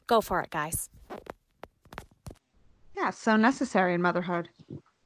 Go 0.07 0.21
for 0.21 0.41
it, 0.41 0.49
guys. 0.49 0.89
Yeah, 2.95 3.11
so 3.11 3.35
necessary 3.35 3.93
in 3.93 4.01
motherhood. 4.01 4.49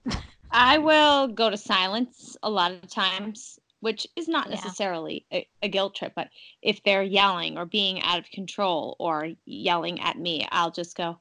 I 0.51 0.77
will 0.77 1.27
go 1.27 1.49
to 1.49 1.57
silence 1.57 2.37
a 2.41 2.49
lot 2.49 2.71
of 2.71 2.89
times, 2.89 3.59
which 3.81 4.07
is 4.15 4.27
not 4.27 4.47
Yeah. 4.47 4.55
necessarily 4.55 5.25
a, 5.31 5.47
a 5.61 5.67
guilt 5.69 5.95
trip, 5.95 6.13
but 6.15 6.29
if 6.61 6.81
they're 6.83 7.03
yelling 7.03 7.57
or 7.57 7.65
being 7.65 8.01
out 8.01 8.19
of 8.19 8.31
control 8.31 8.95
or 8.99 9.29
yelling 9.45 9.99
at 9.99 10.17
me, 10.17 10.47
I'll 10.51 10.71
just 10.71 10.95
go, 10.95 11.19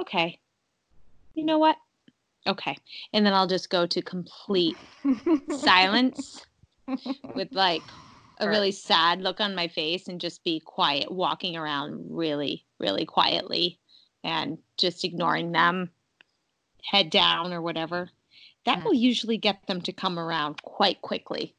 okay, 0.00 0.38
you 1.34 1.44
know 1.44 1.58
what? 1.58 1.76
Okay. 2.46 2.76
And 3.12 3.24
then 3.24 3.32
I'll 3.32 3.46
just 3.46 3.70
go 3.70 3.86
to 3.86 4.02
complete 4.02 4.76
silence 5.58 6.46
with 7.34 7.48
like 7.52 7.82
a 8.38 8.48
really 8.48 8.72
sad 8.72 9.20
look 9.22 9.40
on 9.40 9.54
my 9.54 9.68
face 9.68 10.08
and 10.08 10.20
just 10.20 10.44
be 10.44 10.60
quiet, 10.60 11.10
walking 11.10 11.56
around 11.56 12.06
really, 12.10 12.64
really 12.78 13.04
quietly 13.04 13.78
and 14.24 14.58
just 14.76 15.04
ignoring 15.04 15.52
them, 15.52 15.90
head 16.82 17.10
down 17.10 17.52
or 17.52 17.62
whatever. 17.62 18.10
That 18.64 18.84
will 18.84 18.94
usually 18.94 19.38
get 19.38 19.64
them 19.68 19.80
to 19.82 19.92
come 19.92 20.18
around 20.18 20.60
quite 20.62 21.00
quickly. 21.00 21.54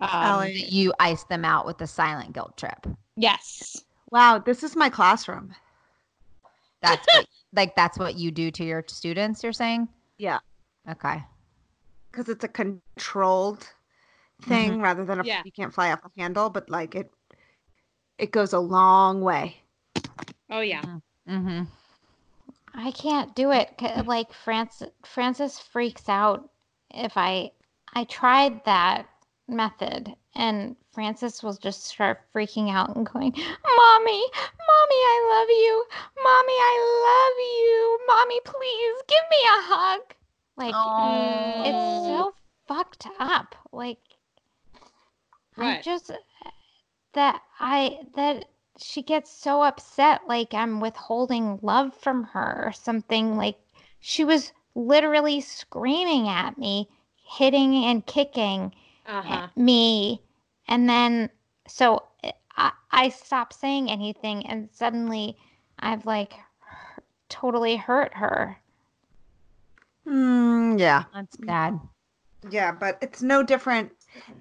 Um, 0.00 0.10
Allie. 0.10 0.66
You 0.68 0.92
ice 1.00 1.24
them 1.24 1.44
out 1.44 1.64
with 1.64 1.78
the 1.78 1.86
silent 1.86 2.34
guilt 2.34 2.56
trip. 2.56 2.86
yes. 3.16 3.82
Wow, 4.10 4.38
this 4.38 4.62
is 4.62 4.76
my 4.76 4.90
classroom. 4.90 5.54
That's 6.82 7.06
what, 7.14 7.26
like 7.54 7.74
that's 7.76 7.98
what 7.98 8.16
you 8.16 8.30
do 8.30 8.50
to 8.50 8.64
your 8.64 8.84
students. 8.88 9.42
You're 9.42 9.52
saying? 9.52 9.88
Yeah, 10.18 10.38
Okay. 10.88 11.22
because 12.10 12.28
it's 12.28 12.44
a 12.44 12.48
controlled 12.48 13.66
thing 14.42 14.80
rather 14.80 15.04
than 15.04 15.20
a 15.20 15.24
Yeah. 15.24 15.42
you 15.44 15.52
can't 15.52 15.72
fly 15.72 15.92
off 15.92 16.02
the 16.02 16.10
handle, 16.20 16.50
but 16.50 16.68
like 16.68 16.94
it, 16.94 17.10
it 18.18 18.30
goes 18.32 18.52
a 18.52 18.58
long 18.58 19.20
way. 19.22 19.56
Oh, 20.50 20.60
yeah. 20.60 20.82
Mm-hmm. 21.28 21.62
I 22.74 22.90
can't 22.92 23.34
do 23.34 23.52
it. 23.52 23.76
'ca- 23.78 24.02
Like 24.06 24.32
Francis, 24.32 24.90
Francis 25.04 25.58
freaks 25.58 26.08
out 26.08 26.50
if 26.90 27.16
I. 27.16 27.52
I 27.94 28.04
tried 28.04 28.64
that 28.64 29.06
method, 29.46 30.16
and 30.34 30.76
Francis 30.92 31.42
will 31.42 31.54
just 31.54 31.84
start 31.84 32.20
freaking 32.34 32.70
out 32.70 32.94
and 32.96 33.06
going, 33.06 33.32
"Mommy, 33.32 34.22
mommy, 34.64 35.00
I 35.14 35.18
love 35.30 35.48
you. 35.48 35.84
Mommy, 36.22 36.52
I 36.52 36.76
love 37.08 37.36
you. 37.58 37.98
Mommy, 38.06 38.40
please 38.44 39.02
give 39.08 39.24
me 39.30 39.36
a 39.46 39.62
hug." 39.62 40.14
Like 40.56 40.74
it's 41.66 42.06
so 42.06 42.34
fucked 42.68 43.06
up. 43.18 43.54
Like 43.72 43.98
I'm 45.56 45.82
just 45.82 46.10
uh, 46.10 46.16
that 47.14 47.42
I 47.60 47.98
that 48.14 48.46
she 48.78 49.02
gets 49.02 49.30
so 49.30 49.62
upset 49.62 50.22
like 50.26 50.54
I'm 50.54 50.80
withholding 50.80 51.58
love 51.62 51.94
from 51.94 52.24
her 52.24 52.64
or 52.66 52.72
something 52.72 53.36
like 53.36 53.58
she 54.00 54.24
was 54.24 54.52
literally 54.74 55.40
screaming 55.40 56.28
at 56.28 56.56
me, 56.58 56.88
hitting 57.24 57.74
and 57.84 58.04
kicking 58.04 58.74
Uh-huh. 59.06 59.48
me 59.56 60.22
and 60.68 60.88
then 60.88 61.28
so 61.66 62.02
I, 62.56 62.72
I 62.90 63.08
stopped 63.08 63.54
saying 63.54 63.90
anything 63.90 64.46
and 64.46 64.68
suddenly 64.72 65.36
I've 65.78 66.06
like 66.06 66.34
totally 67.28 67.76
hurt 67.76 68.14
her. 68.14 68.58
Mm, 70.06 70.78
yeah, 70.78 71.04
That's 71.14 71.36
bad. 71.36 71.78
yeah, 72.50 72.72
but 72.72 72.98
it's 73.00 73.22
no 73.22 73.42
different 73.42 73.92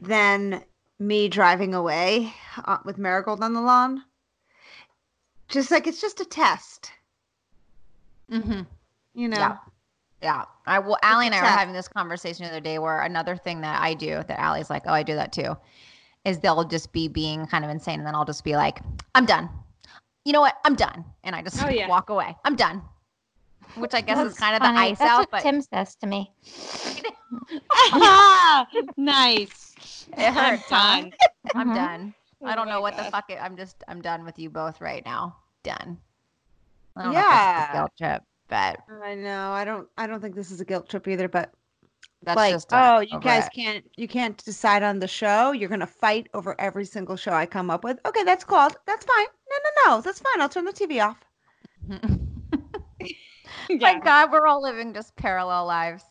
than 0.01 0.63
me 0.99 1.27
driving 1.29 1.73
away 1.73 2.33
uh, 2.65 2.77
with 2.85 2.97
Marigold 2.97 3.43
on 3.43 3.53
the 3.53 3.61
lawn. 3.61 4.03
Just 5.49 5.71
like 5.71 5.85
it's 5.87 6.01
just 6.01 6.19
a 6.21 6.25
test, 6.25 6.91
Mm-hmm. 8.31 8.61
you 9.13 9.27
know. 9.27 9.37
Yeah. 9.37 9.57
Yeah. 10.21 10.45
I 10.65 10.79
well, 10.79 10.97
Allie 11.03 11.25
and 11.25 11.35
I 11.35 11.41
were 11.41 11.47
having 11.47 11.73
this 11.73 11.87
conversation 11.87 12.45
the 12.45 12.51
other 12.51 12.59
day 12.61 12.77
where 12.79 13.01
another 13.01 13.35
thing 13.35 13.61
that 13.61 13.81
I 13.81 13.93
do 13.93 14.23
that 14.27 14.39
Allie's 14.39 14.69
like, 14.69 14.83
oh, 14.85 14.93
I 14.93 15.03
do 15.03 15.15
that 15.15 15.33
too, 15.33 15.57
is 16.25 16.39
they'll 16.39 16.63
just 16.63 16.91
be 16.93 17.07
being 17.07 17.45
kind 17.47 17.63
of 17.65 17.71
insane. 17.71 17.99
And 17.99 18.05
then 18.07 18.13
I'll 18.15 18.25
just 18.25 18.43
be 18.43 18.55
like, 18.55 18.79
I'm 19.15 19.25
done. 19.25 19.49
You 20.23 20.33
know 20.33 20.41
what? 20.41 20.55
I'm 20.65 20.75
done. 20.75 21.03
And 21.23 21.35
I 21.35 21.41
just 21.41 21.63
Oh, 21.63 21.69
yeah. 21.69 21.87
walk 21.87 22.09
away. 22.09 22.35
I'm 22.45 22.55
done. 22.55 22.83
Which 23.75 23.93
I 23.93 24.01
guess 24.01 24.23
is 24.25 24.37
kind 24.37 24.53
of 24.55 24.61
the 24.61 24.67
funny. 24.67 24.77
ice 24.91 24.99
That's 24.99 25.09
out, 25.11 25.19
what 25.19 25.31
but 25.31 25.41
Tim 25.41 25.61
says 25.61 25.95
to 25.95 26.07
me. 26.07 26.31
nice. 28.97 30.07
it 30.17 30.19
I'm 30.19 30.33
hurts. 30.33 30.69
done. 30.69 31.11
I'm 31.55 31.69
uh-huh. 31.71 31.75
done. 31.79 32.13
I 32.45 32.51
Oh 32.51 32.55
don't 32.55 32.67
know 32.67 32.73
my 32.75 32.79
what 32.81 32.97
the 32.97 33.03
fuck. 33.05 33.29
It, 33.29 33.39
I'm 33.41 33.55
just, 33.55 33.83
I'm 33.87 34.01
done 34.01 34.25
with 34.25 34.37
you 34.39 34.49
both 34.49 34.81
right 34.81 35.03
now. 35.05 35.37
Done. 35.63 35.97
I 36.95 37.03
don't 37.03 37.13
know 37.13 37.19
if 37.19 37.25
that's 37.25 37.31
Yeah. 37.31 37.71
a 37.71 37.73
guilt 37.77 37.91
trip, 37.97 38.23
but 38.51 38.81
I 39.01 39.15
know. 39.15 39.51
I 39.51 39.63
don't. 39.63 39.87
I 39.97 40.05
don't 40.05 40.21
think 40.21 40.35
this 40.35 40.51
is 40.51 40.59
a 40.59 40.65
guilt 40.65 40.89
trip 40.89 41.07
either. 41.07 41.29
But 41.29 41.53
that's 42.21 42.35
like, 42.35 42.53
just 42.53 42.67
oh, 42.71 42.99
you 42.99 43.19
guys 43.21 43.47
it. 43.47 43.53
can't. 43.53 43.85
You 43.95 44.07
can't 44.07 44.37
decide 44.43 44.83
on 44.83 44.99
the 44.99 45.07
show. 45.07 45.53
You're 45.53 45.69
gonna 45.69 45.87
fight 45.87 46.27
over 46.33 46.59
every 46.59 46.85
single 46.85 47.15
show 47.15 47.31
I 47.31 47.45
come 47.45 47.71
up 47.71 47.83
with. 47.83 47.97
Okay, 48.05 48.23
that's 48.23 48.43
called. 48.43 48.75
That's 48.85 49.05
fine. 49.05 49.25
No, 49.49 49.57
no, 49.63 49.95
no. 49.95 50.01
That's 50.01 50.19
fine. 50.19 50.41
I'll 50.41 50.49
turn 50.49 50.65
the 50.65 50.73
TV 50.73 51.03
off. 51.03 51.23
My 53.81 53.99
God, 53.99 54.31
we're 54.31 54.47
all 54.47 54.61
living 54.61 54.93
just 54.93 55.15
parallel 55.15 55.65
lives. 55.65 56.03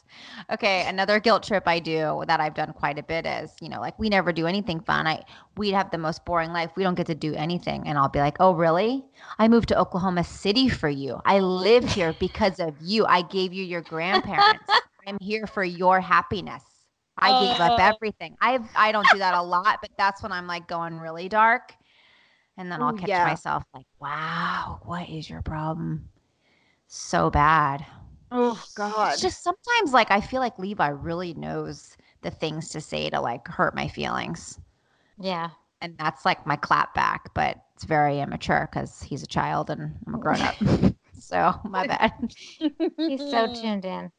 Okay, 0.52 0.86
another 0.88 1.20
guilt 1.20 1.42
trip 1.42 1.64
I 1.66 1.78
do 1.78 2.24
that 2.26 2.40
I've 2.40 2.54
done 2.54 2.72
quite 2.72 2.98
a 2.98 3.02
bit 3.02 3.26
is, 3.26 3.52
you 3.60 3.68
know, 3.68 3.80
like 3.80 3.98
we 3.98 4.08
never 4.08 4.32
do 4.32 4.46
anything 4.46 4.80
fun. 4.80 5.06
I 5.06 5.22
we 5.56 5.70
have 5.70 5.90
the 5.90 5.98
most 5.98 6.24
boring 6.24 6.52
life. 6.52 6.70
We 6.76 6.82
don't 6.82 6.94
get 6.94 7.06
to 7.06 7.14
do 7.14 7.34
anything. 7.34 7.86
And 7.86 7.98
I'll 7.98 8.08
be 8.08 8.18
like, 8.20 8.36
"Oh, 8.40 8.52
really? 8.54 9.04
I 9.38 9.48
moved 9.48 9.68
to 9.68 9.78
Oklahoma 9.78 10.24
City 10.24 10.68
for 10.68 10.88
you. 10.88 11.20
I 11.24 11.40
live 11.40 11.84
here 11.84 12.14
because 12.18 12.60
of 12.60 12.74
you. 12.80 13.04
I 13.06 13.22
gave 13.22 13.52
you 13.52 13.64
your 13.64 13.82
grandparents. 13.82 14.64
I'm 15.06 15.18
here 15.20 15.46
for 15.46 15.64
your 15.64 16.00
happiness. 16.00 16.62
I 17.18 17.28
gave 17.44 17.60
up 17.60 17.72
Oh. 17.72 17.76
everything. 17.78 18.36
I 18.40 18.60
I 18.76 18.92
don't 18.92 19.06
do 19.12 19.18
that 19.18 19.34
a 19.34 19.42
lot, 19.42 19.78
but 19.82 19.90
that's 19.98 20.22
when 20.22 20.32
I'm 20.32 20.46
like 20.46 20.66
going 20.66 20.98
really 20.98 21.28
dark. 21.28 21.74
And 22.56 22.70
then 22.70 22.82
I'll 22.82 22.92
catch 22.92 23.08
yeah. 23.08 23.24
myself 23.24 23.64
like, 23.74 23.86
"Wow, 24.00 24.80
what 24.84 25.08
is 25.08 25.28
your 25.30 25.42
problem?" 25.42 26.08
So 26.92 27.30
bad. 27.30 27.86
Oh 28.32 28.60
God. 28.74 29.12
It's 29.12 29.22
just 29.22 29.44
sometimes 29.44 29.92
like 29.92 30.10
I 30.10 30.20
feel 30.20 30.40
like 30.40 30.58
Levi 30.58 30.88
really 30.88 31.34
knows 31.34 31.96
the 32.22 32.32
things 32.32 32.68
to 32.70 32.80
say 32.80 33.08
to 33.10 33.20
like 33.20 33.46
hurt 33.46 33.76
my 33.76 33.86
feelings. 33.86 34.58
Yeah. 35.16 35.50
And 35.80 35.96
that's 35.98 36.24
like 36.24 36.44
my 36.48 36.56
clap 36.56 36.92
back, 36.92 37.32
but 37.32 37.58
it's 37.76 37.84
very 37.84 38.18
immature 38.18 38.68
because 38.70 39.02
he's 39.02 39.22
a 39.22 39.26
child 39.28 39.70
and 39.70 39.96
I'm 40.04 40.16
a 40.16 40.18
grown 40.18 40.40
up. 40.40 40.56
so 41.18 41.54
my 41.64 41.86
bad. 41.86 42.12
He's 42.58 43.20
so 43.20 43.54
tuned 43.54 43.84
in. 43.84 44.10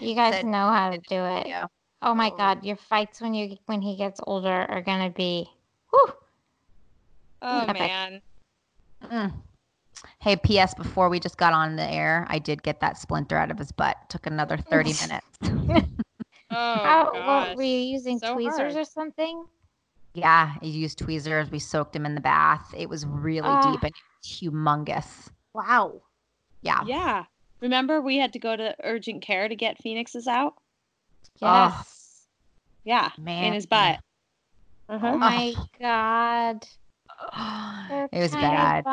You 0.00 0.14
guys 0.14 0.34
Said- 0.34 0.46
know 0.46 0.68
how 0.68 0.90
to 0.90 0.98
do 0.98 1.16
it. 1.16 1.48
Yeah. 1.48 1.66
Oh 2.02 2.14
my 2.14 2.30
God, 2.30 2.64
your 2.64 2.76
fights 2.76 3.20
when 3.20 3.34
you 3.34 3.56
when 3.66 3.82
he 3.82 3.96
gets 3.96 4.20
older 4.28 4.64
are 4.70 4.82
gonna 4.82 5.10
be, 5.10 5.50
whew. 5.90 6.12
Oh 7.42 7.60
Epic. 7.62 7.80
man. 7.80 8.22
Mm. 9.02 9.32
Hey, 10.20 10.36
P.S. 10.36 10.74
Before 10.74 11.08
we 11.08 11.20
just 11.20 11.36
got 11.36 11.52
on 11.52 11.76
the 11.76 11.84
air, 11.88 12.26
I 12.28 12.38
did 12.38 12.62
get 12.62 12.80
that 12.80 12.98
splinter 12.98 13.36
out 13.36 13.50
of 13.50 13.58
his 13.58 13.72
butt. 13.72 13.96
Took 14.08 14.26
another 14.26 14.56
30 14.56 14.92
minutes. 15.08 15.26
Oh 15.42 15.84
How, 16.50 17.10
gosh. 17.12 17.48
what, 17.48 17.56
were 17.56 17.62
you 17.62 17.78
using 17.78 18.18
So 18.18 18.34
tweezers 18.34 18.58
hard. 18.74 18.76
or 18.76 18.84
something? 18.84 19.44
yeah, 20.14 20.54
I 20.62 20.64
used 20.64 20.98
tweezers. 20.98 21.50
We 21.50 21.58
soaked 21.58 21.94
him 21.94 22.06
in 22.06 22.14
the 22.14 22.20
bath. 22.22 22.72
It 22.76 22.88
was 22.88 23.04
really 23.04 23.40
Ah. 23.48 23.70
deep 23.70 23.82
and 23.82 23.92
humongous. 24.24 25.28
wow. 25.52 26.00
Yeah. 26.62 26.80
Yeah. 26.86 27.24
Remember 27.60 28.00
we 28.00 28.16
had 28.16 28.32
to 28.32 28.38
go 28.38 28.56
to 28.56 28.74
urgent 28.82 29.22
care 29.22 29.48
to 29.48 29.54
get 29.54 29.78
Phoenix's 29.82 30.26
out? 30.26 30.54
Oh. 31.42 31.68
Yes. 31.76 32.26
Yeah. 32.84 33.10
Man. 33.18 33.44
In 33.44 33.52
his 33.52 33.66
butt. 33.66 34.00
Oh 34.88 34.94
Uh-huh. 34.94 35.16
my 35.18 35.54
God. 35.78 36.66
it 37.90 38.08
They're 38.10 38.22
was 38.22 38.30
tiny 38.32 38.46
bad. 38.56 38.84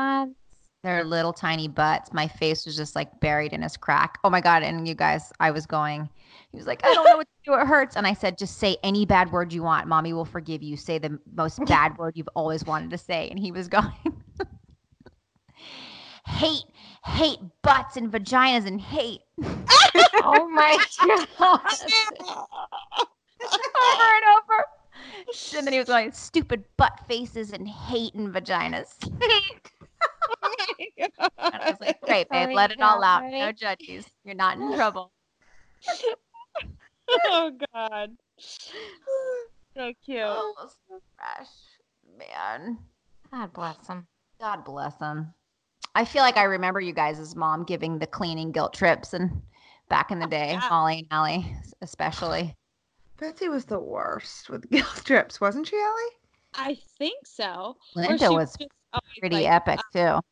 Their 0.83 1.03
little 1.05 1.31
tiny 1.31 1.69
butts. 1.69 2.11
My 2.11 2.27
face 2.27 2.65
was 2.65 2.75
just 2.75 2.95
like 2.95 3.19
buried 3.21 3.53
in 3.53 3.61
his 3.61 3.77
crack. 3.77 4.19
Oh 4.23 4.29
my 4.29 4.41
god! 4.41 4.63
And 4.63 4.85
you 4.87 4.93
guys, 4.95 5.31
I 5.39 5.51
was 5.51 5.65
going. 5.65 6.09
He 6.51 6.57
was 6.57 6.67
like, 6.67 6.85
I 6.85 6.93
don't 6.93 7.05
know 7.05 7.17
what 7.17 7.27
to 7.27 7.51
do. 7.51 7.57
It 7.57 7.65
hurts. 7.65 7.95
And 7.95 8.05
I 8.05 8.13
said, 8.13 8.37
just 8.37 8.57
say 8.57 8.77
any 8.83 9.05
bad 9.05 9.31
word 9.31 9.53
you 9.53 9.63
want. 9.63 9.87
Mommy 9.87 10.13
will 10.13 10.25
forgive 10.25 10.61
you. 10.61 10.77
Say 10.77 10.97
the 10.99 11.17
most 11.35 11.63
bad 11.65 11.97
word 11.97 12.15
you've 12.15 12.29
always 12.35 12.65
wanted 12.65 12.91
to 12.91 12.97
say. 12.97 13.29
And 13.29 13.39
he 13.39 13.51
was 13.51 13.67
going. 13.67 13.91
hate, 16.25 16.65
hate 17.05 17.39
butts 17.61 17.97
and 17.97 18.11
vaginas 18.11 18.65
and 18.65 18.79
hate 18.79 19.21
Oh 20.23 20.47
my 20.49 20.77
God. 21.01 21.59
over 23.79 24.15
and 24.15 24.25
over. 24.37 24.65
And 25.57 25.65
then 25.65 25.73
he 25.73 25.79
was 25.79 25.87
going, 25.87 26.11
stupid 26.11 26.63
butt 26.77 26.99
faces 27.07 27.51
and 27.51 27.67
hate 27.67 28.13
and 28.13 28.33
vaginas. 28.33 28.95
And 30.99 31.11
I 31.37 31.69
was 31.69 31.79
like, 31.79 32.01
great, 32.05 32.29
babe, 32.29 32.43
Sorry, 32.43 32.55
let 32.55 32.71
it 32.71 32.81
all 32.81 33.03
out. 33.03 33.23
No 33.29 33.51
judges. 33.51 34.05
You're 34.23 34.35
not 34.35 34.57
in 34.57 34.73
trouble. 34.75 35.11
oh 37.25 37.51
God. 37.73 38.11
So 39.75 39.91
cute. 40.05 40.19
Oh, 40.21 40.53
so 40.87 41.01
fresh. 41.17 41.47
Man. 42.19 42.77
God 43.31 43.53
bless 43.53 43.87
him. 43.87 44.05
God 44.39 44.63
bless 44.63 44.99
him. 44.99 45.33
I 45.95 46.05
feel 46.05 46.21
like 46.21 46.37
I 46.37 46.43
remember 46.43 46.79
you 46.79 46.93
guys' 46.93 47.35
mom 47.35 47.63
giving 47.63 47.97
the 47.97 48.05
cleaning 48.05 48.51
guilt 48.51 48.75
trips 48.75 49.13
and 49.13 49.41
back 49.89 50.11
in 50.11 50.19
the 50.19 50.27
day, 50.39 50.51
yeah. 50.51 50.67
Molly 50.69 50.99
and 50.99 51.07
Ellie, 51.09 51.55
especially. 51.81 52.55
Betsy 53.19 53.49
was 53.49 53.65
the 53.65 53.79
worst 53.79 54.51
with 54.51 54.69
guilt 54.69 55.01
trips, 55.05 55.41
wasn't 55.41 55.67
she, 55.67 55.75
Ellie? 55.75 56.13
I 56.53 56.77
think 56.99 57.25
so. 57.25 57.75
Or 57.95 58.01
Linda 58.03 58.17
she 58.17 58.29
was 58.29 58.49
just 58.51 58.61
always 58.61 58.69
Pretty 59.19 59.37
like, 59.37 59.49
epic 59.49 59.79
um, 59.79 60.21
too. 60.21 60.27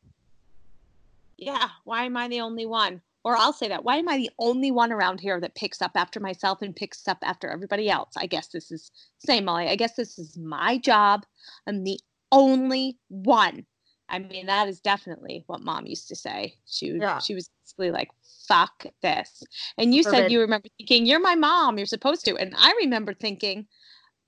Yeah, 1.38 1.68
why 1.84 2.04
am 2.04 2.16
I 2.16 2.28
the 2.28 2.40
only 2.40 2.66
one? 2.66 3.02
Or 3.24 3.36
I'll 3.36 3.52
say 3.52 3.68
that. 3.68 3.84
Why 3.84 3.96
am 3.96 4.08
I 4.08 4.16
the 4.16 4.30
only 4.38 4.70
one 4.70 4.90
around 4.92 5.20
here 5.20 5.40
that 5.40 5.54
picks 5.54 5.80
up 5.80 5.92
after 5.94 6.18
myself 6.18 6.60
and 6.62 6.74
picks 6.74 7.06
up 7.06 7.18
after 7.22 7.48
everybody 7.48 7.88
else? 7.88 8.12
I 8.16 8.26
guess 8.26 8.48
this 8.48 8.72
is 8.72 8.90
same 9.18 9.44
Molly. 9.44 9.68
I 9.68 9.76
guess 9.76 9.94
this 9.94 10.18
is 10.18 10.36
my 10.36 10.78
job. 10.78 11.24
I'm 11.66 11.84
the 11.84 12.00
only 12.32 12.98
one. 13.08 13.64
I 14.08 14.18
mean, 14.18 14.46
that 14.46 14.68
is 14.68 14.80
definitely 14.80 15.44
what 15.46 15.62
mom 15.62 15.86
used 15.86 16.08
to 16.08 16.16
say. 16.16 16.58
She 16.66 16.92
would- 16.92 17.00
Yeah. 17.00 17.18
she 17.18 17.34
was 17.34 17.48
basically 17.62 17.90
like, 17.92 18.10
"Fuck 18.46 18.86
this." 19.00 19.42
And 19.78 19.94
you 19.94 20.02
said 20.02 20.30
you 20.30 20.40
remember 20.40 20.68
thinking, 20.76 21.06
"You're 21.06 21.20
my 21.20 21.34
mom. 21.34 21.78
You're 21.78 21.86
supposed 21.86 22.24
to." 22.26 22.36
And 22.36 22.54
I 22.56 22.72
remember 22.72 23.14
thinking, 23.14 23.68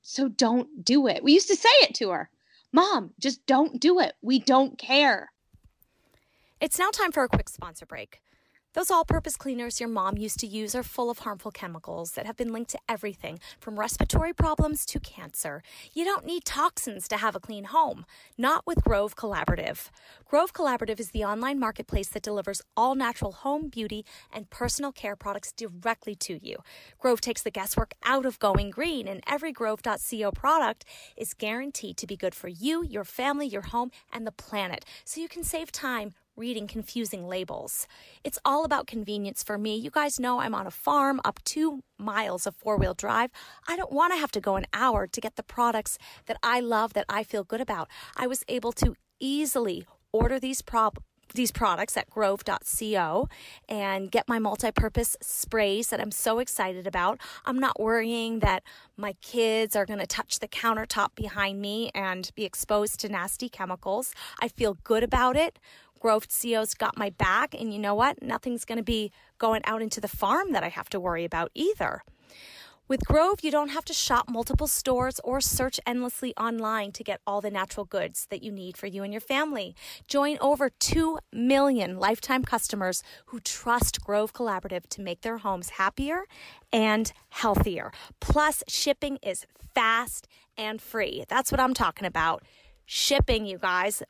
"So 0.03 0.29
don't 0.29 0.85
do 0.85 1.07
it." 1.07 1.23
We 1.23 1.33
used 1.33 1.49
to 1.49 1.57
say 1.57 1.69
it 1.83 1.95
to 1.97 2.11
her, 2.11 2.31
"Mom, 2.75 3.15
just 3.21 3.47
don't 3.47 3.81
do 3.81 4.01
it. 4.01 4.17
We 4.21 4.41
don't 4.41 4.77
care." 4.77 5.31
It's 6.61 6.79
now 6.79 6.91
time 6.91 7.13
for 7.13 7.23
a 7.23 7.29
quick 7.29 7.49
sponsor 7.49 7.87
break. 7.87 8.21
Those 8.75 8.91
all 8.91 9.05
purpose 9.05 9.37
cleaners 9.37 9.79
your 9.79 9.89
mom 9.89 10.19
used 10.19 10.41
to 10.41 10.49
use 10.49 10.75
are 10.75 10.83
full 10.83 11.09
of 11.09 11.21
harmful 11.21 11.53
chemicals 11.53 12.11
that 12.13 12.27
have 12.27 12.37
been 12.37 12.53
linked 12.53 12.73
to 12.73 12.79
everything 12.89 13.39
from 13.61 13.79
respiratory 13.79 14.33
problems 14.33 14.85
to 14.87 14.99
cancer. 14.99 15.63
You 15.93 16.05
don't 16.05 16.27
need 16.27 16.45
toxins 16.45 17.07
to 17.07 17.19
have 17.19 17.37
a 17.37 17.41
clean 17.41 17.67
home, 17.67 18.05
not 18.37 18.67
with 18.67 18.83
Grove 18.83 19.15
Collaborative. 19.15 19.91
Grove 20.25 20.53
Collaborative 20.53 20.99
is 20.99 21.13
the 21.13 21.23
online 21.23 21.61
marketplace 21.61 22.09
that 22.09 22.25
delivers 22.25 22.63
all 22.77 22.97
natural 22.97 23.31
home, 23.31 23.69
beauty, 23.69 24.05
and 24.33 24.51
personal 24.51 24.91
care 24.91 25.15
products 25.15 25.53
directly 25.53 26.17
to 26.17 26.45
you. 26.45 26.57
Grove 26.99 27.21
takes 27.21 27.43
the 27.43 27.53
guesswork 27.53 27.95
out 28.05 28.27
of 28.27 28.41
going 28.41 28.71
green, 28.71 29.07
and 29.07 29.23
every 29.29 29.53
Grove.co 29.53 30.33
product 30.33 30.85
is 31.17 31.33
guaranteed 31.33 31.97
to 31.97 32.09
be 32.09 32.17
good 32.17 32.35
for 32.35 32.49
you, 32.49 32.83
your 32.83 33.05
family, 33.05 33.47
your 33.47 33.63
home, 33.63 33.93
and 34.13 34.27
the 34.27 34.33
planet, 34.33 34.85
so 35.05 35.21
you 35.21 35.29
can 35.29 35.45
save 35.45 35.71
time 35.71 36.13
reading 36.37 36.67
confusing 36.67 37.27
labels. 37.29 37.87
It's 38.25 38.39
all 38.45 38.65
about 38.65 38.87
convenience 38.87 39.43
for 39.43 39.57
me. 39.57 39.77
You 39.77 39.91
guys 39.91 40.19
know 40.19 40.41
I'm 40.41 40.55
on 40.55 40.67
a 40.67 40.71
farm 40.71 41.21
up 41.25 41.43
two 41.45 41.83
miles 41.99 42.47
of 42.47 42.57
four 42.57 42.77
wheel 42.77 42.95
drive. 42.95 43.31
I 43.69 43.77
don't 43.77 43.93
want 43.93 44.13
to 44.13 44.19
have 44.19 44.33
to 44.33 44.41
go 44.41 44.57
an 44.57 44.67
hour 44.73 45.07
to 45.07 45.21
get 45.21 45.37
the 45.37 45.43
products 45.43 45.99
that 46.27 46.37
I 46.43 46.61
love, 46.61 46.95
that 46.95 47.07
I 47.09 47.23
feel 47.23 47.45
good 47.45 47.61
about. 47.61 47.89
I 48.17 48.27
was 48.27 48.43
able 48.49 48.73
to 48.73 48.95
easily 49.21 49.87
order 50.13 50.41
these 50.41 50.63
prob 50.63 50.99
these 51.33 51.51
products 51.51 51.97
at 51.97 52.11
grove.co 52.11 53.29
and 53.69 54.11
get 54.11 54.29
my 54.29 54.39
multi-purpose 54.39 55.17
sprays 55.23 55.89
that 55.89 56.01
I'm 56.01 56.11
so 56.11 56.39
excited 56.39 56.87
about. 56.87 57.19
I'm 57.47 57.59
not 57.59 57.81
worrying 57.81 58.41
that 58.41 58.63
my 58.97 59.15
kids 59.23 59.75
are 59.75 59.87
going 59.87 60.01
to 60.01 60.07
touch 60.07 60.39
the 60.39 60.49
countertop 60.49 61.15
behind 61.15 61.61
me 61.61 61.91
and 61.95 62.31
be 62.35 62.45
exposed 62.45 63.01
to 63.01 63.09
nasty 63.09 63.49
chemicals. 63.49 64.15
I 64.41 64.49
feel 64.49 64.77
good 64.85 65.03
about 65.03 65.37
it. 65.37 65.59
Grove 66.05 66.27
CO's 66.29 66.75
got 66.75 66.99
my 66.99 67.09
back, 67.09 67.55
and 67.59 67.73
you 67.73 67.79
know 67.79 67.95
what? 67.95 68.23
Nothing's 68.23 68.67
going 68.67 68.77
to 68.77 68.85
be 68.85 69.11
going 69.39 69.63
out 69.65 69.81
into 69.81 70.03
the 70.03 70.07
farm 70.07 70.53
that 70.53 70.63
I 70.63 70.69
have 70.69 70.91
to 70.91 71.01
worry 71.01 71.25
about 71.25 71.51
either. 71.55 72.03
With 72.87 73.07
Grove, 73.07 73.39
you 73.41 73.51
don't 73.51 73.71
have 73.71 73.87
to 73.87 73.95
shop 73.95 74.29
multiple 74.29 74.67
stores 74.67 75.19
or 75.25 75.41
search 75.41 75.81
endlessly 75.87 76.35
online 76.37 76.93
to 76.93 77.03
get 77.03 77.23
all 77.27 77.41
the 77.41 77.51
natural 77.51 77.87
goods 77.87 78.27
that 78.29 78.43
you 78.43 78.53
need 78.53 78.77
for 78.77 78.87
you 78.87 79.03
and 79.03 79.15
your 79.15 79.23
family. 79.23 79.75
Join 80.07 80.37
over 80.43 80.69
2 80.69 81.21
million 81.33 81.99
lifetime 81.99 82.45
customers 82.45 83.03
who 83.29 83.41
trust 83.41 84.03
Grove 84.03 84.35
Collaborative 84.35 84.87
to 84.89 85.01
make 85.01 85.23
their 85.23 85.39
homes 85.39 85.71
happier 85.71 86.25
and 86.71 87.15
healthier. 87.31 87.93
Plus, 88.21 88.63
shipping 88.69 89.17
is 89.23 89.47
fast 89.75 90.29
and 90.59 90.83
free. 90.83 91.25
That's 91.31 91.51
what 91.51 91.61
I'm 91.61 91.73
talking 91.73 92.07
about. 92.07 92.43
Shipping, 92.85 93.47
you 93.47 93.57
guys 93.57 94.03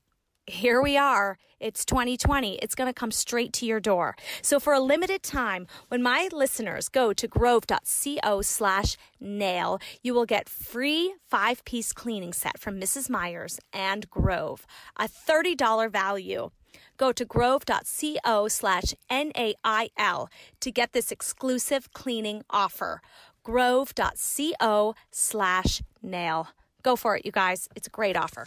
here 0.47 0.83
we 0.83 0.97
are. 0.97 1.39
It's 1.61 1.85
2020. 1.85 2.57
It's 2.57 2.75
going 2.75 2.89
to 2.89 2.93
come 2.93 3.11
straight 3.11 3.53
to 3.55 3.67
your 3.67 3.81
door. 3.81 4.17
So 4.43 4.61
for 4.61 4.75
a 4.75 4.81
limited 4.81 5.23
time, 5.23 5.67
when 5.89 6.03
my 6.03 6.29
listeners 6.33 6.89
go 6.89 7.13
to 7.15 7.27
grove.co 7.27 8.43
slash 8.43 8.97
nail, 9.21 9.79
you 10.03 10.13
will 10.13 10.27
get 10.27 10.49
free 10.49 11.15
five 11.31 11.65
piece 11.65 11.93
cleaning 11.93 12.33
set 12.33 12.59
from 12.59 12.79
Mrs. 12.79 13.09
Meyer's 13.09 13.59
and 13.73 14.11
Grove, 14.11 14.67
a 14.99 15.09
$30 15.09 15.91
value. 15.91 16.51
Go 16.97 17.13
to 17.13 17.25
grove.co 17.25 18.49
slash 18.49 18.95
N-A-I-L 19.09 20.29
to 20.61 20.71
get 20.71 20.93
this 20.93 21.11
exclusive 21.11 21.93
cleaning 21.93 22.43
offer. 22.51 23.01
Grove.co 23.43 24.95
slash 25.11 25.83
nail. 26.03 26.49
Go 26.83 26.97
for 26.97 27.17
it, 27.17 27.25
you 27.25 27.33
guys. 27.33 27.69
It's 27.75 27.87
a 27.87 27.91
great 27.91 28.17
offer. 28.17 28.47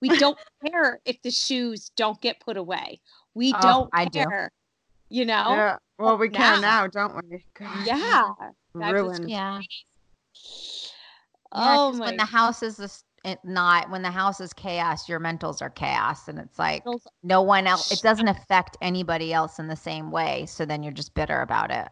We 0.00 0.08
don't 0.10 0.38
care 0.64 1.00
if 1.04 1.20
the 1.22 1.30
shoes 1.30 1.90
don't 1.96 2.20
get 2.20 2.40
put 2.40 2.56
away. 2.56 3.00
We 3.34 3.52
Oh, 3.54 3.60
don't 3.60 3.90
I 3.92 4.06
do. 4.06 4.20
care. 4.20 4.50
You 5.08 5.24
know? 5.26 5.46
Yeah. 5.50 5.76
Well, 5.98 6.16
we 6.16 6.28
can 6.30 6.60
now. 6.60 6.82
now, 6.82 6.86
don't 6.86 7.14
we? 7.30 7.44
God, 7.54 7.86
Yeah. 7.86 8.32
That's 8.74 8.92
Ruined. 8.92 9.30
Yeah. 9.30 9.60
Yeah, 11.52 11.76
Oh 11.76 11.90
'cause 11.90 11.98
my 11.98 12.06
when 12.06 12.16
the 12.16 12.24
house 12.24 12.62
is 12.62 12.76
this, 12.76 13.04
it 13.24 13.38
not 13.44 13.90
when 13.90 14.02
the 14.02 14.10
house 14.10 14.40
is 14.40 14.52
chaos, 14.52 15.08
your 15.08 15.20
mentals 15.20 15.60
are 15.60 15.68
chaos, 15.68 16.28
and 16.28 16.38
it's 16.38 16.58
like 16.58 16.84
no 17.22 17.42
one 17.42 17.66
else. 17.66 17.90
It 17.92 18.00
doesn't 18.02 18.28
affect 18.28 18.78
anybody 18.80 19.32
else 19.32 19.58
in 19.58 19.66
the 19.66 19.76
same 19.76 20.10
way. 20.10 20.46
So 20.46 20.64
then 20.64 20.82
you're 20.82 20.92
just 20.92 21.12
bitter 21.14 21.42
about 21.42 21.70
it. 21.70 21.88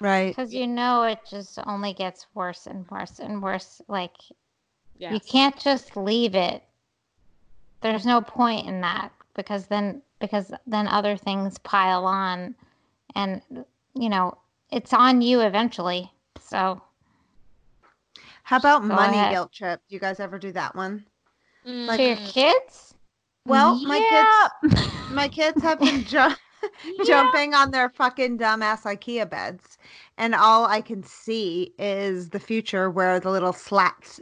Right. 0.00 0.28
Because 0.36 0.52
you 0.54 0.66
know 0.66 1.02
it 1.04 1.18
just 1.28 1.58
only 1.66 1.92
gets 1.94 2.26
worse 2.34 2.66
and 2.66 2.88
worse 2.90 3.18
and 3.18 3.42
worse. 3.42 3.80
Like 3.88 4.14
you 5.14 5.20
can't 5.20 5.58
just 5.58 5.96
leave 5.96 6.34
it. 6.34 6.62
There's 7.84 8.06
no 8.06 8.22
point 8.22 8.66
in 8.66 8.80
that 8.80 9.12
because 9.34 9.66
then 9.66 10.00
because 10.18 10.50
then 10.66 10.88
other 10.88 11.18
things 11.18 11.58
pile 11.58 12.06
on 12.06 12.54
and 13.14 13.42
you 13.94 14.08
know, 14.08 14.38
it's 14.72 14.94
on 14.94 15.20
you 15.20 15.40
eventually. 15.40 16.10
So 16.40 16.80
How 18.44 18.56
about 18.56 18.84
money 18.84 19.18
ahead. 19.18 19.32
guilt 19.32 19.52
trip? 19.52 19.82
Do 19.86 19.94
you 19.94 20.00
guys 20.00 20.18
ever 20.18 20.38
do 20.38 20.50
that 20.52 20.74
one? 20.74 21.04
Mm, 21.66 21.94
to 21.96 22.02
your 22.02 22.16
kids? 22.16 22.94
Well, 23.46 23.76
my 23.84 24.00
kids, 24.00 24.82
my 25.10 25.28
kids 25.28 25.62
have 25.62 25.78
been 25.78 26.04
ju- 26.06 26.34
jumping 27.04 27.52
on 27.54 27.70
their 27.70 27.90
fucking 27.90 28.38
dumbass 28.38 28.84
IKEA 28.84 29.28
beds, 29.28 29.76
and 30.16 30.34
all 30.34 30.64
I 30.64 30.80
can 30.80 31.02
see 31.02 31.74
is 31.78 32.30
the 32.30 32.40
future 32.40 32.88
where 32.90 33.20
the 33.20 33.30
little 33.30 33.52
slats 33.52 34.20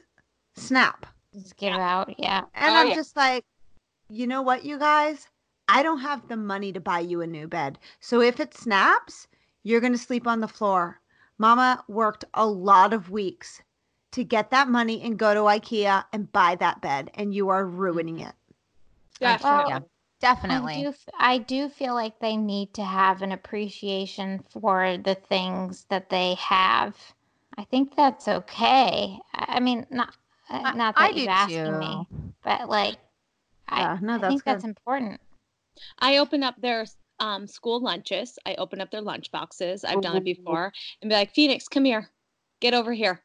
snap. 0.56 1.06
Just 1.32 1.56
give 1.56 1.72
out, 1.74 2.12
yeah. 2.18 2.42
And 2.54 2.76
Oh, 2.76 2.80
I'm 2.80 2.88
yeah. 2.88 2.94
just 2.96 3.16
like, 3.16 3.44
you 4.12 4.26
know 4.26 4.42
what, 4.42 4.64
you 4.64 4.78
guys? 4.78 5.28
I 5.68 5.82
don't 5.82 6.00
have 6.00 6.28
the 6.28 6.36
money 6.36 6.72
to 6.72 6.80
buy 6.80 7.00
you 7.00 7.20
a 7.22 7.26
new 7.26 7.48
bed. 7.48 7.78
So 8.00 8.20
if 8.20 8.40
it 8.40 8.54
snaps, 8.54 9.26
you're 9.62 9.80
going 9.80 9.92
to 9.92 9.98
sleep 9.98 10.26
on 10.26 10.40
the 10.40 10.48
floor. 10.48 11.00
Mama 11.38 11.82
worked 11.88 12.24
a 12.34 12.46
lot 12.46 12.92
of 12.92 13.10
weeks 13.10 13.62
to 14.12 14.22
get 14.24 14.50
that 14.50 14.68
money 14.68 15.00
and 15.02 15.18
go 15.18 15.32
to 15.34 15.40
IKEA 15.40 16.04
and 16.12 16.30
buy 16.32 16.54
that 16.56 16.82
bed, 16.82 17.10
and 17.14 17.34
you 17.34 17.48
are 17.48 17.64
ruining 17.66 18.20
it. 18.20 18.34
Definitely. 19.18 19.66
Yeah, 19.66 19.78
I 19.78 19.84
definitely. 20.20 20.82
do, 20.82 20.88
f- 20.88 21.08
I 21.18 21.38
do 21.38 21.68
feel 21.68 21.94
like 21.94 22.18
they 22.18 22.36
need 22.36 22.74
to 22.74 22.84
have 22.84 23.22
an 23.22 23.32
appreciation 23.32 24.44
for 24.50 24.98
the 24.98 25.14
things 25.14 25.86
that 25.88 26.10
they 26.10 26.34
have. 26.34 27.14
I 27.56 27.64
think 27.64 27.96
that's 27.96 28.28
okay. 28.28 29.18
I 29.34 29.44
I 29.56 29.60
mean, 29.60 29.86
not 29.90 30.14
uh, 30.50 30.62
I- 30.64 30.76
not 30.76 30.96
I 30.96 31.08
that 31.08 31.14
do 31.14 31.20
you're 31.22 31.30
asking 31.30 31.78
me, 31.78 32.06
but 32.44 32.68
like, 32.68 32.98
Yeah, 33.76 33.98
I, 34.00 34.04
no, 34.04 34.14
I 34.14 34.18
that's 34.18 34.28
think 34.28 34.44
that's 34.44 34.64
important. 34.64 35.20
I 35.98 36.18
open 36.18 36.42
up 36.42 36.60
their 36.60 36.86
um, 37.20 37.46
school 37.46 37.80
lunches. 37.80 38.38
I 38.46 38.54
open 38.56 38.80
up 38.80 38.90
their 38.90 39.00
lunch 39.00 39.30
boxes. 39.30 39.84
I've 39.84 40.02
done 40.02 40.16
it 40.16 40.24
before 40.24 40.72
and 41.00 41.08
be 41.08 41.14
like, 41.14 41.34
Phoenix, 41.34 41.68
come 41.68 41.84
here. 41.84 42.10
Get 42.60 42.74
over 42.74 42.92
here. 42.92 43.22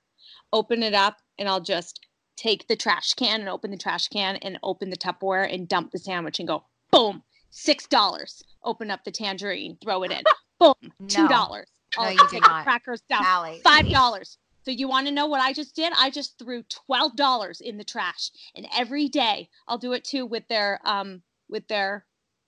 Open 0.54 0.84
it 0.84 0.94
up 0.94 1.18
and 1.38 1.50
I'll 1.50 1.62
just 1.62 2.06
take 2.36 2.68
the 2.68 2.76
trash 2.76 3.14
can 3.16 3.40
and 3.40 3.50
open 3.50 3.72
the 3.72 3.78
trash 3.78 4.08
can 4.08 4.38
and 4.38 4.60
open 4.64 4.90
the 4.90 4.98
Tupperware 4.98 5.52
and 5.52 5.68
dump 5.68 5.92
the 5.92 6.00
sandwich 6.00 6.40
and 6.40 6.48
go, 6.48 6.64
boom, 6.92 7.24
six 7.50 7.88
dollars. 7.88 8.44
Open 8.64 8.92
up 8.92 9.04
the 9.04 9.12
tangerine, 9.12 9.78
throw 9.84 10.04
it 10.04 10.12
in. 10.12 10.24
Boom, 10.60 10.74
$2. 11.08 11.30
No, 11.30 11.64
I'll 11.98 12.12
you 12.12 12.28
take 12.30 12.44
the 12.44 12.60
crackers 12.64 13.02
down. 13.10 13.24
Allie. 13.24 13.62
Five 13.64 13.90
dollars. 13.90 14.38
So 14.68 14.72
you 14.72 14.90
want 14.90 15.08
to 15.08 15.14
know 15.14 15.28
what 15.28 15.40
I 15.40 15.54
just 15.54 15.78
did? 15.78 15.94
I 15.98 16.10
just 16.10 16.38
threw 16.38 16.62
twelve 16.64 17.16
dollars 17.16 17.62
in 17.62 17.78
the 17.78 17.86
trash, 17.86 18.32
and 18.54 18.68
every 18.76 19.08
day 19.08 19.48
I'll 19.66 19.78
do 19.78 19.94
it 19.94 20.04
too 20.04 20.26
with 20.26 20.46
their 20.50 20.82
um 20.84 21.22
with 21.48 21.70
their 21.70 22.06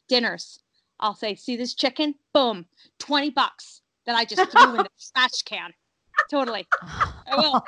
dinners. 0.10 0.60
I'll 1.00 1.16
say, 1.16 1.36
"See 1.36 1.56
this 1.56 1.74
chicken? 1.74 2.16
Boom, 2.34 2.66
twenty 2.98 3.30
bucks 3.30 3.80
that 4.06 4.18
I 4.18 4.26
just 4.26 4.52
threw 4.52 4.72
in 4.72 4.84
the 4.84 4.90
trash 5.16 5.44
can." 5.46 5.72
Totally, 6.30 6.68
I 6.82 7.38
will. 7.38 7.66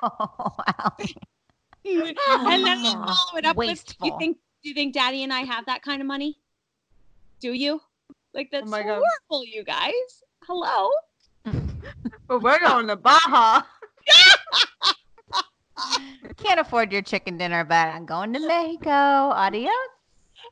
and 1.85 2.65
then 2.65 2.85
I'll 2.85 3.05
follow 3.05 3.37
it 3.37 3.45
up 3.45 3.55
with, 3.55 3.85
"Do 4.01 4.07
you 4.07 4.15
think? 4.19 4.37
Do 4.63 4.67
you 4.67 4.75
think 4.75 4.93
Daddy 4.93 5.23
and 5.23 5.31
I 5.31 5.43
have 5.43 5.65
that 5.67 5.81
kind 5.81 6.01
of 6.01 6.07
money? 6.07 6.39
Do 7.39 7.53
you? 7.53 7.79
Like 8.33 8.49
that's 8.51 8.69
my 8.69 8.81
God. 8.81 9.01
horrible, 9.29 9.45
you 9.45 9.63
guys. 9.63 9.93
Hello." 10.43 10.89
But 12.27 12.43
we're 12.43 12.59
going 12.59 12.87
to 12.87 12.95
Baja. 12.95 13.63
Can't 16.37 16.59
afford 16.59 16.91
your 16.91 17.01
chicken 17.01 17.37
dinner, 17.37 17.63
but 17.63 17.87
I'm 17.87 18.05
going 18.05 18.33
to 18.33 18.39
Mexico. 18.39 18.89
Adios. 18.89 19.71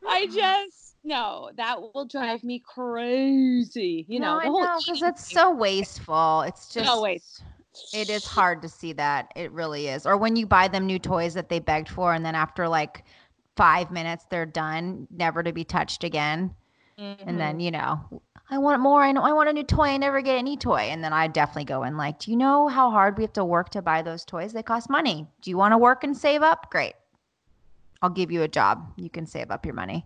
I 0.08 0.28
just 0.28 0.96
no, 1.04 1.50
that 1.58 1.82
will 1.82 2.06
drive 2.06 2.44
me 2.44 2.62
crazy. 2.66 4.06
You 4.08 4.20
know, 4.20 4.40
no, 4.40 4.42
know 4.44 4.80
because 4.82 5.02
it's 5.02 5.28
thing. 5.28 5.36
so 5.36 5.52
wasteful. 5.52 6.42
It's 6.42 6.74
just 6.74 6.88
So 6.88 7.02
waste- 7.02 7.44
It 7.94 8.10
is 8.10 8.26
hard 8.26 8.62
to 8.64 8.70
see 8.70 8.94
that. 8.94 9.32
It 9.36 9.52
really 9.52 9.88
is. 9.88 10.06
Or 10.06 10.18
when 10.18 10.36
you 10.36 10.46
buy 10.46 10.68
them 10.68 10.86
new 10.86 11.00
toys 11.00 11.34
that 11.36 11.50
they 11.50 11.60
begged 11.60 11.90
for, 11.90 12.14
and 12.14 12.26
then 12.26 12.36
after 12.36 12.68
like 12.68 13.04
five 13.56 13.92
minutes 13.92 14.26
they're 14.30 14.46
done, 14.46 15.08
never 15.12 15.44
to 15.44 15.54
be 15.54 15.64
touched 15.64 16.04
again. 16.04 16.54
And 17.26 17.38
Mm-hmm. 17.38 17.38
then 17.40 17.60
you 17.60 17.72
know, 17.72 18.22
I 18.52 18.58
want 18.58 18.82
more. 18.82 19.04
I 19.04 19.12
know 19.12 19.22
I 19.22 19.32
want 19.34 19.50
a 19.50 19.54
new 19.54 19.64
toy. 19.64 19.90
I 19.90 19.98
never 19.98 20.22
get 20.22 20.38
any 20.38 20.58
toy. 20.58 20.88
And 20.90 21.04
then 21.04 21.14
I 21.14 21.28
definitely 21.28 21.66
go 21.66 21.84
in 21.84 21.98
like, 21.98 22.20
do 22.20 22.32
you 22.32 22.38
know 22.38 22.68
how 22.68 22.90
hard 22.90 23.18
we 23.18 23.24
have 23.24 23.34
to 23.34 23.46
work 23.46 23.70
to 23.72 23.82
buy 23.82 24.02
those 24.02 24.26
toys? 24.26 24.54
They 24.54 24.64
cost 24.64 24.90
money. 24.90 25.28
Do 25.42 25.52
you 25.52 25.58
want 25.58 25.74
to 25.74 25.78
work 25.78 26.04
and 26.04 26.18
save 26.18 26.42
up? 26.42 26.72
Great. 26.72 26.94
I'll 28.02 28.10
give 28.10 28.32
you 28.32 28.42
a 28.42 28.48
job. 28.48 28.92
You 28.96 29.10
can 29.10 29.28
save 29.28 29.52
up 29.52 29.66
your 29.66 29.76
money. 29.76 30.06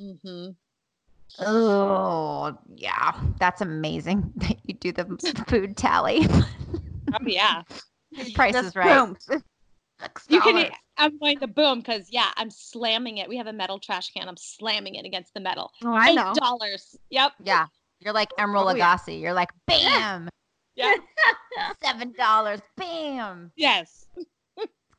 Mm-hmm. 0.00 0.50
Oh, 1.40 2.56
yeah. 2.74 3.12
That's 3.38 3.60
amazing 3.60 4.32
that 4.36 4.56
you 4.64 4.74
do 4.74 4.92
the 4.92 5.44
food 5.48 5.76
tally. 5.76 6.26
Oh 7.12 7.26
yeah. 7.26 7.62
Price 8.34 8.54
Just 8.54 8.68
is 8.68 8.76
right. 8.76 8.96
boom. 8.96 9.16
You 10.28 10.40
can. 10.40 10.70
I'm 10.96 11.18
going 11.18 11.38
to 11.40 11.46
boom 11.46 11.78
because 11.80 12.08
yeah, 12.10 12.30
I'm 12.36 12.50
slamming 12.50 13.18
it. 13.18 13.28
We 13.28 13.36
have 13.36 13.46
a 13.46 13.52
metal 13.52 13.78
trash 13.78 14.10
can. 14.12 14.28
I'm 14.28 14.36
slamming 14.36 14.94
it 14.94 15.04
against 15.04 15.34
the 15.34 15.40
metal. 15.40 15.72
Oh, 15.84 15.92
I 15.92 16.10
Eight 16.10 16.14
know. 16.14 16.32
dollars. 16.34 16.96
Yep. 17.10 17.32
Yeah. 17.42 17.66
You're 18.00 18.12
like 18.14 18.30
Emeril 18.38 18.72
Oh, 18.72 18.74
yeah. 18.76 18.98
You're 19.08 19.32
like, 19.32 19.50
bam, 19.66 20.28
Yeah. 20.76 20.94
seven 21.82 22.12
dollars, 22.16 22.60
bam, 22.76 23.50
yes. 23.56 24.06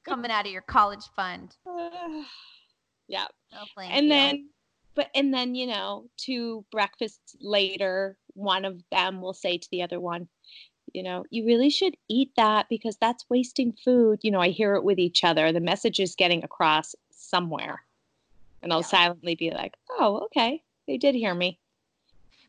coming 0.08 0.32
out 0.32 0.46
of 0.46 0.52
your 0.52 0.62
college 0.64 1.04
fund. 1.16 1.56
yeah. 3.08 3.26
No, 3.52 3.60
thank 3.78 3.94
and 3.94 4.06
you. 4.06 4.10
then 4.10 4.50
but 4.96 5.10
and 5.14 5.34
then 5.34 5.56
you 5.56 5.68
know 5.68 6.06
two 6.18 6.66
breakfasts 6.72 7.36
later 7.42 8.18
one 8.34 8.66
of 8.66 8.82
them 8.92 9.22
will 9.22 9.34
say 9.34 9.58
to 9.58 9.68
the 9.72 9.84
other 9.84 10.00
one 10.00 10.28
you 10.96 11.04
know 11.04 11.26
you 11.30 11.46
really 11.46 11.70
should 11.70 11.98
eat 12.08 12.32
that 12.38 12.68
because 12.70 12.96
that's 12.98 13.30
wasting 13.30 13.74
food 13.74 14.20
you 14.22 14.32
know 14.32 14.40
i 14.40 14.50
hear 14.50 14.76
it 14.76 14.84
with 14.84 14.98
each 14.98 15.24
other 15.24 15.52
the 15.52 15.60
message 15.60 16.00
is 16.00 16.16
getting 16.16 16.44
across 16.44 16.96
somewhere. 17.12 17.82
And 18.64 18.74
i'll 18.74 18.82
silently 18.82 19.36
be 19.36 19.52
like 19.52 19.76
oh 20.00 20.22
okay 20.26 20.64
they 20.88 20.98
did 20.98 21.16
hear 21.16 21.34
me. 21.34 21.60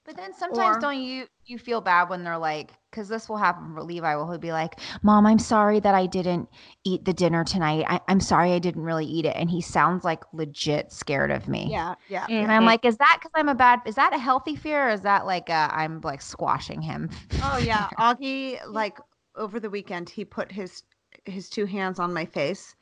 But 0.04 0.16
then 0.16 0.32
sometimes 0.34 0.76
Or- 0.76 0.80
don't 0.80 1.00
you 1.00 1.26
you 1.46 1.58
feel 1.58 1.80
bad 1.80 2.08
when 2.08 2.22
they're 2.22 2.38
like, 2.38 2.70
because 2.96 3.08
this 3.10 3.28
will 3.28 3.36
happen 3.36 3.74
for 3.74 3.82
Levi. 3.82 4.16
Will 4.16 4.30
he'll 4.30 4.38
be 4.38 4.52
like, 4.52 4.80
"Mom, 5.02 5.26
I'm 5.26 5.38
sorry 5.38 5.80
that 5.80 5.94
I 5.94 6.06
didn't 6.06 6.48
eat 6.82 7.04
the 7.04 7.12
dinner 7.12 7.44
tonight. 7.44 7.84
I, 7.86 8.00
I'm 8.08 8.20
sorry 8.20 8.52
I 8.52 8.58
didn't 8.58 8.82
really 8.82 9.04
eat 9.04 9.26
it." 9.26 9.36
And 9.36 9.50
he 9.50 9.60
sounds 9.60 10.02
like 10.02 10.24
legit 10.32 10.90
scared 10.90 11.30
of 11.30 11.46
me. 11.46 11.68
Yeah, 11.70 11.94
yeah. 12.08 12.24
And 12.26 12.50
I'm 12.50 12.64
like, 12.64 12.86
is 12.86 12.96
that 12.96 13.18
because 13.20 13.32
I'm 13.34 13.50
a 13.50 13.54
bad? 13.54 13.82
Is 13.84 13.96
that 13.96 14.14
a 14.14 14.18
healthy 14.18 14.56
fear, 14.56 14.88
or 14.88 14.90
is 14.90 15.02
that 15.02 15.26
like 15.26 15.50
uh, 15.50 15.68
I'm 15.70 16.00
like 16.00 16.22
squashing 16.22 16.80
him? 16.80 17.10
Oh 17.42 17.58
yeah, 17.58 17.90
Augie 17.98 18.58
like 18.66 18.98
over 19.36 19.60
the 19.60 19.68
weekend 19.68 20.08
he 20.08 20.24
put 20.24 20.50
his 20.50 20.82
his 21.26 21.50
two 21.50 21.66
hands 21.66 21.98
on 21.98 22.14
my 22.14 22.24
face. 22.24 22.74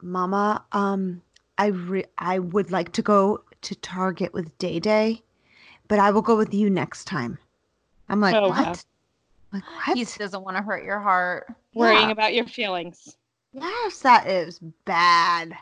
Mama, 0.00 0.64
um 0.70 1.20
I 1.58 1.66
re- 1.66 2.04
I 2.16 2.38
would 2.38 2.70
like 2.70 2.92
to 2.92 3.02
go 3.02 3.42
to 3.62 3.74
Target 3.74 4.32
with 4.32 4.56
Day 4.58 4.78
Day, 4.78 5.22
but 5.88 5.98
I 5.98 6.12
will 6.12 6.22
go 6.22 6.36
with 6.36 6.54
you 6.54 6.70
next 6.70 7.06
time. 7.06 7.38
I'm 8.08 8.20
like, 8.20 8.36
Oh, 8.36 8.48
what? 8.48 8.84
Wow. 9.52 9.60
Like 9.60 9.86
what? 9.86 9.98
He 9.98 10.04
doesn't 10.04 10.42
want 10.44 10.56
to 10.56 10.62
hurt 10.62 10.84
your 10.84 11.00
heart. 11.00 11.46
worrying 11.74 12.02
Yeah. 12.06 12.10
about 12.10 12.34
your 12.34 12.46
feelings 12.46 13.16
Yes, 13.52 13.98
that 14.00 14.26
is 14.26 14.58
bad. 14.86 15.54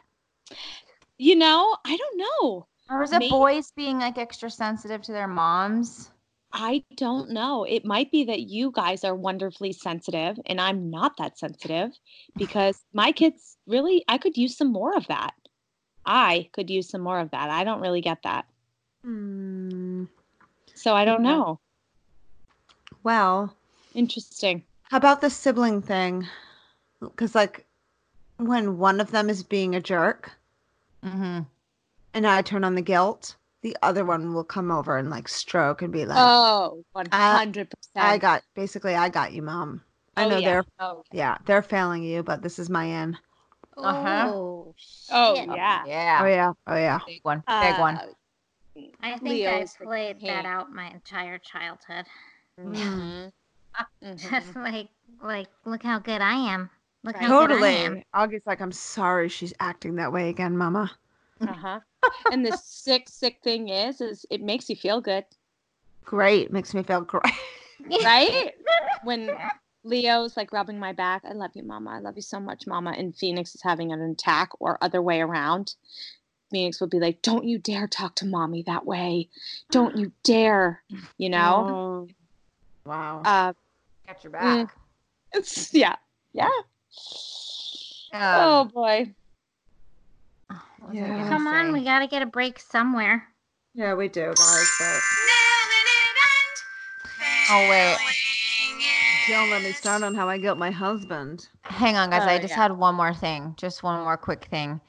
you 1.19 1.35
know 1.37 1.77
i 1.85 1.97
don't 1.97 2.19
know 2.19 2.67
Or 2.89 3.03
is 3.03 3.13
it 3.13 3.19
Maybe- 3.19 3.31
boys 3.31 3.73
being 3.77 3.99
like 3.99 4.19
extra 4.19 4.51
sensitive 4.51 5.03
to 5.03 5.13
their 5.13 5.29
moms? 5.29 6.11
I 6.53 6.83
don't 6.97 7.31
know. 7.31 7.63
It 7.63 7.85
might 7.85 8.11
be 8.11 8.25
that 8.25 8.41
you 8.41 8.73
guys 8.75 9.05
are 9.05 9.15
wonderfully 9.15 9.73
sensitive 9.73 10.37
and 10.47 10.61
I'm 10.61 10.91
not 10.91 11.17
that 11.19 11.39
sensitive 11.39 11.93
because 12.37 12.83
my 12.93 13.13
kids 13.13 13.57
really, 13.69 14.05
I 14.09 14.19
could 14.19 14.37
use 14.37 14.57
some 14.57 14.73
more 14.73 14.97
of 14.97 15.07
that. 15.07 15.35
I 16.05 16.49
could 16.53 16.69
use 16.69 16.89
some 16.91 17.03
more 17.03 17.21
of 17.21 17.31
that. 17.31 17.51
I 17.51 17.63
don't 17.63 17.81
really 17.81 18.01
get 18.01 18.25
that. 18.25 18.47
Hmm. 19.05 20.07
So 20.75 20.97
I 20.97 21.05
don't 21.05 21.25
Yeah. 21.25 21.31
know. 21.31 21.61
Well, 23.05 23.55
Interesting. 23.95 24.65
how 24.91 24.97
about 24.97 25.21
the 25.21 25.31
sibling 25.31 25.83
thing? 25.83 26.27
Because 27.01 27.35
like 27.35 27.67
when 28.37 28.79
one 28.79 29.01
of 29.01 29.11
them 29.11 29.29
is 29.31 29.43
being 29.43 29.75
a 29.75 29.81
jerk, 29.81 30.33
Mm-hmm. 31.05 31.41
and 32.13 32.27
I 32.27 32.43
turn 32.43 32.63
on 32.65 32.75
the 32.75 32.83
guilt, 32.83 33.37
the 33.63 33.77
other 33.83 34.05
one 34.05 34.35
will 34.35 34.45
come 34.45 34.71
over 34.71 34.97
and 34.99 35.09
like 35.11 35.29
stroke 35.29 35.83
and 35.83 35.93
be 35.93 36.05
like, 36.05 36.19
Oh, 36.19 36.85
100%. 36.95 37.69
I 37.97 38.19
got 38.19 38.43
basically 38.55 38.95
I 38.95 39.09
got 39.09 39.33
you, 39.33 39.43
mom. 39.43 39.83
I 40.17 40.25
Oh, 40.25 40.29
know 40.29 40.39
yeah. 40.39 40.51
they're 40.51 40.65
Oh, 40.79 41.03
yeah, 41.13 41.39
they're 41.47 41.63
failing 41.63 42.03
you, 42.03 42.23
but 42.23 42.43
this 42.43 42.59
is 42.59 42.69
my 42.69 42.89
end. 42.89 43.17
Uh-huh. 43.77 44.27
Oh, 44.29 44.75
oh 45.11 45.35
yeah. 45.35 45.87
Yeah. 45.87 46.23
Oh 46.23 46.27
yeah, 46.27 46.53
oh 46.67 46.77
yeah. 46.77 47.01
Big 47.07 47.21
one. 47.23 47.43
Big 47.61 47.79
one. 47.79 47.97
Uh, 47.97 48.07
I 49.03 49.19
think 49.19 49.23
Leo's 49.45 49.75
I 49.81 49.85
played 49.85 50.21
that 50.23 50.45
out 50.45 50.73
my 50.73 50.91
entire 50.91 51.39
childhood. 51.39 52.07
Mhm. 54.05 54.31
Just 54.31 54.57
like, 54.57 54.89
like, 55.23 55.49
look 55.65 55.83
how 55.83 55.99
good 55.99 56.21
I 56.21 56.35
am. 56.53 56.71
Look 57.05 57.17
how 57.17 57.29
good 57.29 57.51
I 57.51 57.55
am. 57.55 57.95
Totally. 57.95 58.05
Augie's 58.15 58.47
like, 58.47 58.61
I'm 58.61 58.73
sorry 58.73 59.29
she's 59.29 59.55
acting 59.61 59.97
that 59.97 60.13
way 60.13 60.29
again, 60.29 60.57
mama. 60.57 60.91
Uh-huh. 61.41 61.81
and 62.33 62.45
the 62.45 62.53
sick, 62.53 63.09
sick 63.09 63.39
thing 63.43 63.69
is, 63.69 64.01
is 64.01 64.27
it 64.31 64.43
makes 64.43 64.69
you 64.69 64.77
feel 64.77 65.01
good, 65.01 65.25
Great. 66.11 66.53
Makes 66.53 66.75
me 66.75 66.83
feel 66.83 67.03
great. 67.03 67.23
right? 68.03 68.53
when 69.05 69.31
Leo's 69.85 70.37
like 70.37 70.53
rubbing 70.53 70.79
my 70.79 70.93
back, 70.93 71.23
I 71.25 71.35
love 71.35 71.53
you, 71.55 71.63
mama. 71.63 71.91
I 71.91 71.99
love 72.01 72.17
you 72.17 72.23
so 72.23 72.41
much, 72.41 72.67
mama. 72.67 72.95
And 72.97 73.17
Phoenix 73.17 73.55
is 73.55 73.63
having 73.63 73.93
an 73.93 74.01
attack 74.01 74.51
or 74.59 74.77
other 74.83 75.01
way 75.01 75.21
around. 75.21 75.75
Phoenix 76.51 76.81
will 76.81 76.89
be 76.89 76.99
like, 76.99 77.23
Don't 77.23 77.45
you 77.45 77.59
dare 77.59 77.87
talk 77.87 78.17
to 78.17 78.27
mommy 78.27 78.65
that 78.65 78.85
way. 78.85 79.29
Don't 79.71 79.97
you 79.97 80.11
dare, 80.25 80.83
you 81.17 81.29
know? 81.29 81.65
Oh, 81.69 82.09
wow. 82.85 83.23
Uh, 83.25 83.53
Got 84.11 84.25
your 84.25 84.33
mm, 84.33 84.67
back. 84.67 84.77
it's, 85.33 85.73
yeah. 85.73 85.95
Yeah. 86.33 86.49
Um, 88.13 88.21
oh, 88.23 88.71
boy. 88.75 89.15
what 90.49 90.61
was 90.89 90.91
I 90.91 90.95
yeah. 90.95 91.29
Come 91.29 91.47
on, 91.47 91.73
we 91.73 91.85
gotta 91.85 92.09
get 92.09 92.21
a 92.21 92.27
break 92.27 92.59
somewhere. 92.59 93.29
yeah, 93.73 93.95
we 93.95 94.09
do, 94.09 94.35
guys, 94.35 94.77
but 94.81 95.01
Oh 97.53 97.69
wait, 97.71 97.99
don't 99.29 99.49
let 99.51 99.63
me 99.63 99.71
start 99.71 100.03
on 100.03 100.17
how 100.17 100.29
I 100.29 100.39
guilt 100.39 100.59
my 100.59 100.73
husband. 100.73 101.49
hang 101.63 101.97
on, 101.97 102.11
guys. 102.11 102.23
Oh, 102.25 102.29
I 102.29 102.39
just 102.39 102.51
yeah. 102.51 102.63
had 102.63 102.73
one 102.77 102.97
more 102.97 103.15
thing. 103.15 103.55
Just 103.57 103.85
one 103.85 104.03
more 104.03 104.17
quick 104.17 104.47
thing. 104.51 104.81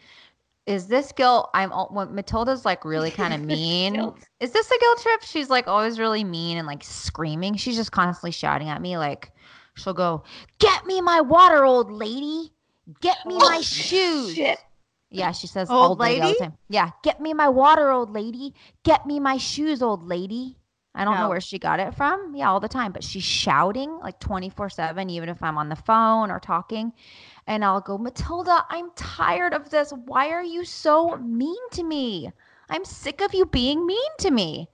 Is 0.72 0.88
this 0.88 1.12
guilt? 1.12 1.50
I'm 1.54 1.72
al- 1.74 1.90
when 1.92 2.16
Matilda's 2.16 2.64
like 2.64 2.86
really 2.86 3.12
kind 3.22 3.34
of 3.34 3.42
mean. 3.42 3.96
Is 4.40 4.52
this 4.52 4.72
a 4.72 4.80
guilt 4.80 5.02
trip? 5.02 5.22
She's 5.24 5.50
like 5.50 5.68
always 5.68 6.00
really 6.00 6.24
mean 6.24 6.58
and 6.58 6.66
like 6.66 6.84
screaming. 6.84 7.56
She's 7.56 7.76
just 7.76 7.92
constantly 7.92 8.32
shouting 8.32 8.70
at 8.70 8.82
me. 8.82 8.98
Like 8.98 9.32
she'll 9.76 9.94
go, 9.94 10.24
"Get 10.60 10.86
me 10.86 11.02
my 11.02 11.20
water, 11.20 11.66
old 11.66 11.92
lady. 11.92 12.54
Get 13.02 13.18
me 13.26 13.38
my 13.38 13.58
oh, 13.60 13.62
shoes." 13.62 14.36
Shit. 14.36 14.60
Yeah, 15.14 15.34
she 15.34 15.48
says 15.48 15.70
Old 15.70 15.90
old, 15.90 16.00
lady? 16.00 16.22
all 16.22 16.30
the 16.30 16.36
time. 16.36 16.58
Yeah, 16.70 16.92
get 17.04 17.20
me 17.20 17.34
my 17.34 17.50
water, 17.50 17.90
old 17.90 18.12
lady. 18.12 18.54
Get 18.84 19.06
me 19.06 19.20
my 19.20 19.36
shoes, 19.36 19.82
old 19.82 20.08
lady. 20.08 20.58
I 20.94 21.06
don't 21.06 21.16
know 21.16 21.30
where 21.30 21.40
she 21.40 21.58
got 21.58 21.80
it 21.80 21.96
from. 21.96 22.36
Yeah, 22.36 22.50
all 22.50 22.60
the 22.60 22.68
time. 22.68 22.92
But 22.92 23.04
she's 23.04 23.24
shouting 23.24 23.98
like 24.00 24.20
24 24.20 24.70
7, 24.70 25.10
even 25.10 25.30
if 25.30 25.42
I'm 25.42 25.58
on 25.58 25.70
the 25.70 25.76
phone 25.76 26.30
or 26.30 26.40
talking. 26.40 26.92
And 27.48 27.64
I'll 27.64 27.82
go, 27.82 27.98
Matilda, 27.98 28.66
I'm 28.70 28.92
tired 28.96 29.54
of 29.54 29.70
this. 29.70 29.94
Why 30.06 30.30
are 30.30 30.44
you 30.44 30.66
so 30.66 31.16
mean 31.18 31.70
to 31.72 31.84
me? 31.84 32.32
I'm 32.70 32.84
sick 32.86 33.22
of 33.22 33.34
you 33.34 33.46
being 33.46 33.86
mean 33.86 34.12
to 34.20 34.32
me. 34.32 34.68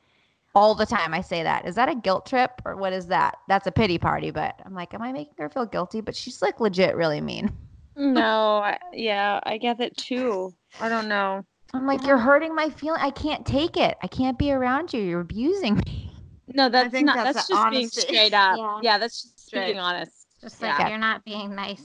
All 0.56 0.74
the 0.74 0.88
time 0.88 1.14
I 1.14 1.22
say 1.22 1.44
that. 1.44 1.68
Is 1.68 1.76
that 1.76 1.88
a 1.88 1.94
guilt 1.94 2.26
trip 2.26 2.62
or 2.66 2.76
what 2.76 2.94
is 2.94 3.06
that? 3.08 3.38
That's 3.48 3.68
a 3.68 3.72
pity 3.72 4.00
party. 4.00 4.32
But 4.32 4.60
I'm 4.66 4.74
like, 4.74 4.96
am 4.96 5.04
I 5.04 5.12
making 5.12 5.36
her 5.38 5.50
feel 5.50 5.68
guilty? 5.68 6.02
But 6.02 6.16
she's 6.16 6.42
like 6.42 6.60
legit 6.60 6.96
really 6.96 7.22
mean. 7.22 7.52
No, 7.96 8.58
I, 8.58 8.78
yeah, 8.92 9.40
I 9.44 9.58
get 9.58 9.80
it 9.80 9.96
too. 9.98 10.54
I 10.80 10.90
don't 10.90 11.08
know. 11.08 11.46
I'm 11.74 11.86
like, 11.86 12.06
you're 12.06 12.18
hurting 12.18 12.56
my 12.56 12.70
feeling. 12.70 13.02
I 13.02 13.10
can't 13.10 13.46
take 13.46 13.76
it. 13.78 13.98
I 14.02 14.08
can't 14.08 14.38
be 14.38 14.52
around 14.52 14.94
you. 14.94 15.02
You're 15.02 15.22
abusing 15.22 15.78
me. 15.78 16.07
No, 16.54 16.70
that's 16.70 16.92
think 16.92 17.06
not. 17.06 17.16
that's 17.16 17.36
That's, 17.36 17.48
the 17.48 17.54
just 17.56 17.72
being 17.72 17.90
straight 17.90 18.34
up. 18.34 18.58
Yeah. 18.58 18.80
Yeah, 18.82 18.98
that's 18.98 19.22
just 19.22 19.48
Straight. 19.48 19.66
being 19.68 19.80
honest. 19.80 20.28
Just 20.42 20.62
Yeah. 20.62 20.78
like 20.78 20.90
you're 20.90 20.98
not 20.98 21.24
being 21.26 21.56
nice. 21.56 21.84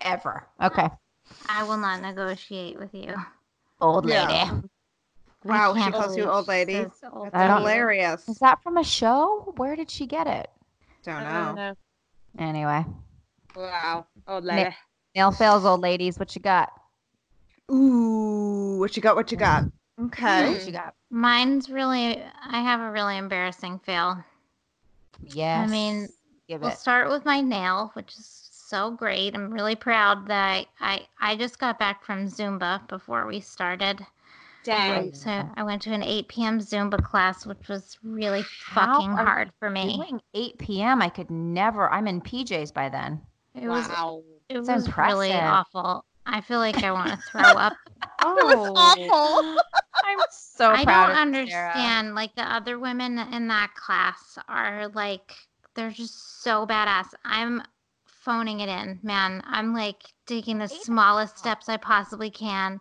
Ever. 0.00 0.46
Okay. 0.62 0.88
I 1.48 1.62
will 1.62 1.78
not 1.78 2.00
negotiate 2.02 2.78
with 2.78 2.94
you. 2.94 3.14
Old 3.80 4.04
lady. 4.06 4.32
Yeah. 4.32 4.60
Wow, 5.44 5.74
she 5.76 5.90
calls 5.90 6.16
you 6.16 6.24
old 6.28 6.46
she 6.46 6.50
lady. 6.50 6.76
old 6.78 6.92
That's 7.32 7.34
I 7.34 7.58
hilarious. 7.58 8.28
Is 8.28 8.38
that 8.38 8.62
from 8.62 8.76
a 8.78 8.84
show? 8.84 9.52
Where 9.56 9.76
did 9.76 9.90
she 9.90 10.06
get 10.06 10.26
it? 10.26 10.50
Don't 11.04 11.16
I 11.16 11.32
know. 11.32 11.44
don't 11.46 11.54
know. 11.56 11.74
Anyway. 12.38 12.84
Wow. 13.54 14.06
Na- 14.26 14.38
lady. 14.38 14.76
Nail 15.14 15.32
fails, 15.32 15.64
old 15.64 15.80
ladies. 15.80 16.18
What 16.18 16.34
you 16.34 16.40
got? 16.40 16.70
Ooh, 17.70 18.76
what 18.78 18.96
you 18.96 19.02
got? 19.02 19.16
What 19.16 19.30
you 19.30 19.38
got? 19.38 19.64
Okay. 20.00 20.52
What 20.52 20.66
you 20.66 20.72
got? 20.72 20.94
Mine's 21.10 21.70
really. 21.70 22.20
I 22.48 22.60
have 22.60 22.80
a 22.80 22.90
really 22.90 23.16
embarrassing 23.16 23.80
fail. 23.84 24.22
Yes. 25.22 25.68
I 25.68 25.70
mean, 25.70 26.08
give 26.48 26.62
We'll 26.62 26.70
it. 26.70 26.78
start 26.78 27.08
with 27.08 27.24
my 27.24 27.40
nail, 27.40 27.90
which 27.94 28.12
is 28.16 28.48
so 28.52 28.90
great. 28.90 29.34
I'm 29.34 29.52
really 29.52 29.76
proud 29.76 30.26
that 30.28 30.66
I, 30.80 31.06
I, 31.20 31.32
I 31.32 31.36
just 31.36 31.58
got 31.58 31.78
back 31.78 32.04
from 32.04 32.26
Zumba 32.26 32.86
before 32.88 33.26
we 33.26 33.40
started. 33.40 34.04
Dang. 34.64 35.14
So 35.14 35.46
I 35.56 35.62
went 35.62 35.82
to 35.82 35.92
an 35.92 36.02
8 36.02 36.26
p.m. 36.28 36.58
Zumba 36.58 37.02
class, 37.02 37.46
which 37.46 37.68
was 37.68 37.98
really 38.02 38.42
How 38.64 38.94
fucking 38.94 39.10
are 39.10 39.24
hard 39.24 39.52
for 39.58 39.68
me. 39.68 39.96
Doing 39.96 40.20
8 40.32 40.58
p.m. 40.58 41.02
I 41.02 41.10
could 41.10 41.30
never. 41.30 41.90
I'm 41.90 42.08
in 42.08 42.20
PJs 42.20 42.72
by 42.72 42.88
then. 42.88 43.20
It 43.54 43.68
was 43.68 43.86
wow. 43.88 44.22
it 44.48 44.58
It's 44.58 44.68
was 44.68 44.96
really 44.96 45.32
awful. 45.32 46.04
I 46.26 46.40
feel 46.40 46.58
like 46.58 46.82
I 46.82 46.90
want 46.92 47.10
to 47.10 47.16
throw 47.30 47.42
up. 47.42 47.74
Oh, 48.26 49.56
I'm 50.04 50.18
so 50.30 50.76
I 50.76 50.84
proud 50.84 51.10
don't 51.10 51.10
of 51.10 51.18
Sarah. 51.44 51.72
understand. 51.74 52.14
Like 52.14 52.34
the 52.34 52.42
other 52.42 52.78
women 52.78 53.18
in 53.18 53.48
that 53.48 53.74
class 53.74 54.38
are 54.48 54.88
like, 54.88 55.34
they're 55.74 55.90
just 55.90 56.42
so 56.42 56.66
badass. 56.66 57.06
I'm 57.24 57.62
phoning 58.06 58.60
it 58.60 58.68
in, 58.68 59.00
man. 59.02 59.42
I'm 59.46 59.74
like 59.74 60.02
taking 60.26 60.58
the 60.58 60.68
smallest 60.68 61.38
steps 61.38 61.68
I 61.68 61.76
possibly 61.76 62.30
can, 62.30 62.80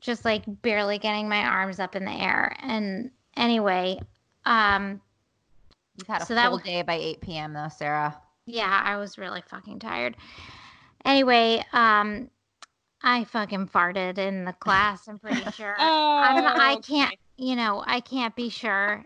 just 0.00 0.24
like 0.24 0.42
barely 0.62 0.98
getting 0.98 1.28
my 1.28 1.44
arms 1.44 1.80
up 1.80 1.96
in 1.96 2.04
the 2.04 2.12
air. 2.12 2.56
And 2.62 3.10
anyway, 3.36 4.00
um, 4.44 5.00
You've 5.96 6.06
had 6.08 6.22
a 6.22 6.26
So 6.26 6.34
that 6.34 6.44
full 6.44 6.58
w- 6.58 6.64
day 6.64 6.82
by 6.82 6.94
8 6.94 7.20
p.m. 7.20 7.52
though, 7.54 7.68
Sarah. 7.68 8.16
yeah, 8.46 8.82
I 8.84 8.96
was 8.96 9.18
really 9.18 9.42
fucking 9.42 9.78
tired. 9.80 10.16
Anyway, 11.04 11.64
um, 11.72 12.30
I 13.06 13.22
fucking 13.22 13.68
farted 13.68 14.18
in 14.18 14.44
the 14.44 14.52
class. 14.52 15.06
I'm 15.06 15.20
pretty 15.20 15.48
sure. 15.52 15.76
I'm 15.78 16.44
I 16.44 16.74
Oh, 16.74 16.80
can't, 16.80 17.12
okay. 17.12 17.18
you 17.36 17.54
know, 17.54 17.84
I 17.86 18.00
can't 18.00 18.34
be 18.34 18.48
sure, 18.48 19.04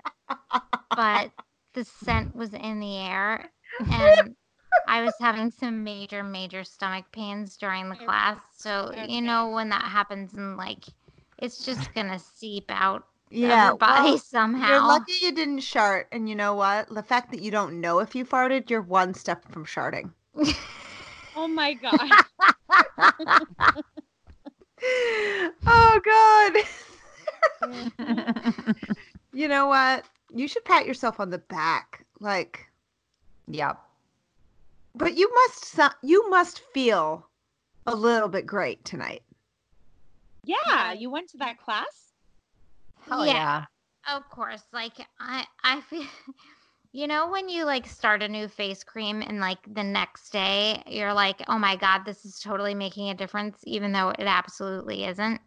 but 0.97 1.31
the 1.75 1.85
scent 1.85 2.35
was 2.35 2.55
in 2.55 2.81
the 2.81 2.97
air, 2.97 3.51
and 3.93 4.35
I 4.89 5.03
was 5.03 5.13
having 5.21 5.51
some 5.51 5.85
major, 5.85 6.23
major 6.23 6.65
stomach 6.65 7.13
pains 7.13 7.59
during 7.59 7.91
the 7.91 7.97
class. 7.97 8.39
So 8.57 8.91
you 9.07 9.21
know 9.21 9.51
when 9.51 9.69
that 9.69 9.83
happens, 9.83 10.33
and 10.33 10.57
like, 10.57 10.85
it's 11.37 11.67
just 11.67 11.93
gonna 11.93 12.19
seep 12.19 12.71
out 12.71 13.05
yeah. 13.29 13.67
your 13.67 13.77
body 13.77 14.13
well, 14.13 14.19
somehow. 14.25 14.69
You're 14.71 14.81
lucky 14.81 15.13
you 15.21 15.33
didn't 15.33 15.61
shart, 15.61 16.09
and 16.11 16.27
you 16.27 16.35
know 16.35 16.55
what? 16.55 16.89
The 16.89 17.03
fact 17.03 17.33
that 17.33 17.43
you 17.43 17.51
don't 17.51 17.83
know 17.83 17.99
if 17.99 18.15
you 18.15 18.25
farted, 18.25 18.71
you're 18.71 18.81
one 18.81 19.13
step 19.13 19.47
from 19.53 19.67
sharting. 19.67 20.15
Oh 21.37 21.49
my 21.49 21.75
god. 21.75 21.99
oh 25.67 26.01
God. 27.63 28.75
you 29.33 29.49
know 29.49 29.67
what? 29.67 30.05
You 30.35 30.47
should 30.49 30.65
pat 30.65 30.87
yourself 30.87 31.21
on 31.21 31.31
the 31.31 31.39
back, 31.39 32.05
like. 32.21 32.67
yep. 33.49 33.79
But 34.95 35.17
you 35.17 35.33
must 35.33 35.65
so- 35.67 35.89
you 36.03 36.29
must 36.31 36.61
feel 36.75 37.27
a 37.87 37.95
little 37.95 38.29
bit 38.29 38.47
great 38.47 38.85
tonight. 38.85 39.23
yeah, 40.45 40.93
you 40.93 41.11
went 41.11 41.29
to 41.31 41.37
that 41.39 41.59
class? 41.59 42.13
Hell 43.09 43.25
Yeah. 43.27 43.33
yeah. 43.33 43.65
Of 44.17 44.29
course, 44.31 44.63
like 44.73 44.95
I, 45.21 45.45
I 45.63 45.81
feel. 45.83 46.05
You 46.93 47.07
know 47.07 47.31
when 47.31 47.49
you 47.49 47.65
like 47.65 47.87
start 47.87 48.23
a 48.23 48.29
new 48.29 48.49
face 48.49 48.83
cream 48.83 49.23
and 49.23 49.39
like 49.39 49.59
the 49.73 49.83
next 49.85 50.31
day 50.31 50.83
you're 50.87 51.15
like, 51.15 51.41
"Oh 51.47 51.59
my 51.59 51.77
god, 51.77 52.05
this 52.05 52.25
is 52.25 52.41
totally 52.41 52.75
making 52.75 53.11
a 53.11 53.15
difference," 53.15 53.61
even 53.65 53.93
though 53.93 54.09
it 54.11 54.25
absolutely 54.27 55.05
isn't. 55.05 55.41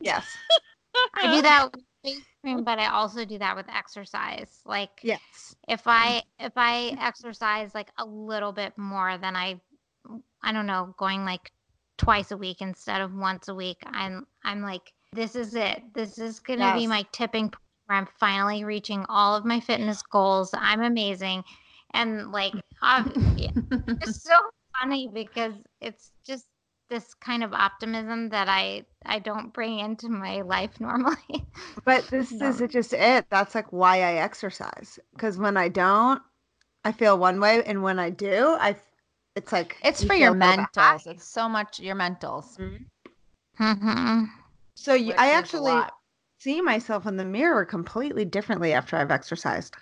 Yes. 0.00 0.36
I 1.14 1.36
do 1.36 1.42
that 1.42 1.72
with 1.72 1.84
face 2.02 2.24
cream, 2.42 2.64
but 2.64 2.78
I 2.78 2.86
also 2.86 3.24
do 3.26 3.38
that 3.38 3.56
with 3.56 3.66
exercise. 3.68 4.60
Like 4.64 5.02
Yes. 5.02 5.54
if 5.68 5.82
I 5.86 6.22
if 6.38 6.52
I 6.56 6.96
exercise 6.98 7.74
like 7.74 7.90
a 7.98 8.04
little 8.04 8.52
bit 8.52 8.76
more 8.78 9.18
than 9.18 9.36
I 9.36 9.60
I 10.42 10.52
don't 10.52 10.66
know, 10.66 10.94
going 10.96 11.24
like 11.26 11.52
twice 11.98 12.30
a 12.30 12.36
week 12.38 12.62
instead 12.62 13.02
of 13.02 13.14
once 13.14 13.48
a 13.48 13.54
week, 13.54 13.82
I'm 13.84 14.26
I'm 14.44 14.62
like 14.62 14.92
this 15.12 15.36
is 15.36 15.54
it. 15.54 15.82
This 15.94 16.18
is 16.18 16.40
going 16.40 16.60
to 16.60 16.72
be 16.74 16.86
my 16.86 17.04
tipping 17.12 17.50
point 17.50 17.65
where 17.86 17.98
I'm 17.98 18.08
finally 18.18 18.64
reaching 18.64 19.04
all 19.08 19.36
of 19.36 19.44
my 19.44 19.60
fitness 19.60 20.02
goals. 20.02 20.50
I'm 20.54 20.82
amazing. 20.82 21.44
And 21.94 22.32
like 22.32 22.54
it's 24.00 24.22
so 24.22 24.34
funny 24.80 25.08
because 25.12 25.54
it's 25.80 26.12
just 26.26 26.46
this 26.88 27.14
kind 27.14 27.42
of 27.42 27.52
optimism 27.52 28.28
that 28.30 28.48
I 28.48 28.84
I 29.04 29.18
don't 29.18 29.52
bring 29.52 29.78
into 29.80 30.08
my 30.08 30.42
life 30.42 30.70
normally. 30.80 31.46
But 31.84 32.10
this 32.10 32.40
No. 32.40 32.40
is 32.40 32.62
just 32.70 32.92
it. 32.92 33.26
That's 33.30 33.54
like 33.54 33.72
why 33.72 33.98
I 33.98 34.14
exercise. 34.14 34.98
Because 35.12 35.38
when 35.38 35.56
I 35.56 35.68
don't, 35.68 36.22
I 36.84 36.92
feel 36.92 37.18
one 37.18 37.40
way, 37.40 37.62
and 37.64 37.82
when 37.82 37.98
I 37.98 38.10
do, 38.10 38.56
I, 38.60 38.70
f- 38.70 38.92
it's 39.36 39.52
like 39.52 39.78
It's 39.82 40.02
you 40.02 40.10
for 40.10 40.14
your 40.14 40.30
feel 40.30 40.34
so 40.34 40.52
mentals. 40.54 41.06
It's 41.06 41.26
so 41.26 41.48
much 41.48 41.80
your 41.80 41.96
mentals. 41.96 42.58
hmm 43.58 44.24
So 44.74 44.94
you, 44.94 45.14
I 45.18 45.30
actually 45.32 45.60
lot. 45.60 45.94
See 46.38 46.60
myself 46.60 47.06
in 47.06 47.16
the 47.16 47.24
mirror 47.24 47.64
completely 47.64 48.24
differently 48.24 48.72
after 48.72 48.96
I've 48.96 49.10
exercised. 49.10 49.76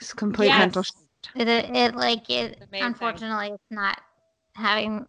It's 0.00 0.12
complete 0.12 0.56
mental. 0.56 0.82
Yes. 0.82 0.86
sh- 0.86 0.90
It, 1.36 1.48
it, 1.48 1.76
it 1.76 1.94
like 1.94 2.28
it 2.28 2.58
Amazing. 2.68 2.86
unfortunately 2.86 3.48
it's 3.48 3.70
not 3.70 4.00
having 4.54 5.06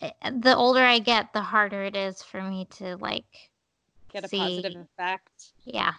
eh, 0.00 0.10
the 0.40 0.54
older 0.56 0.82
I 0.82 0.98
get 0.98 1.32
the 1.32 1.40
harder 1.42 1.82
it 1.84 1.96
is 1.96 2.22
for 2.22 2.42
me 2.42 2.66
to 2.78 2.96
like 2.96 3.50
Get 4.12 4.24
a 4.24 4.28
See. 4.28 4.38
positive 4.38 4.76
effect. 4.82 5.52
yeah 5.64 5.92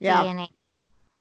Yeah. 0.00 0.22
DNA 0.22 0.48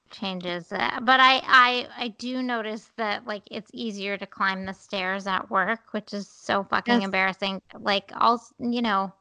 changes 0.10 0.72
uh, 0.72 1.00
but 1.02 1.20
I, 1.20 1.42
I 1.46 1.88
I 1.98 2.08
do 2.10 2.42
notice 2.42 2.90
that 2.98 3.26
like 3.28 3.44
it's 3.52 3.70
easier 3.74 4.18
to 4.18 4.26
climb 4.26 4.66
the 4.66 4.74
stairs 4.74 5.28
at 5.28 5.50
work 5.52 5.80
which 5.92 6.14
is 6.14 6.30
so 6.30 6.64
fucking 6.64 7.02
Yes. 7.02 7.04
embarrassing 7.04 7.62
like 7.80 8.12
all 8.16 8.42
you 8.60 8.82
know 8.82 9.06
s- 9.06 9.12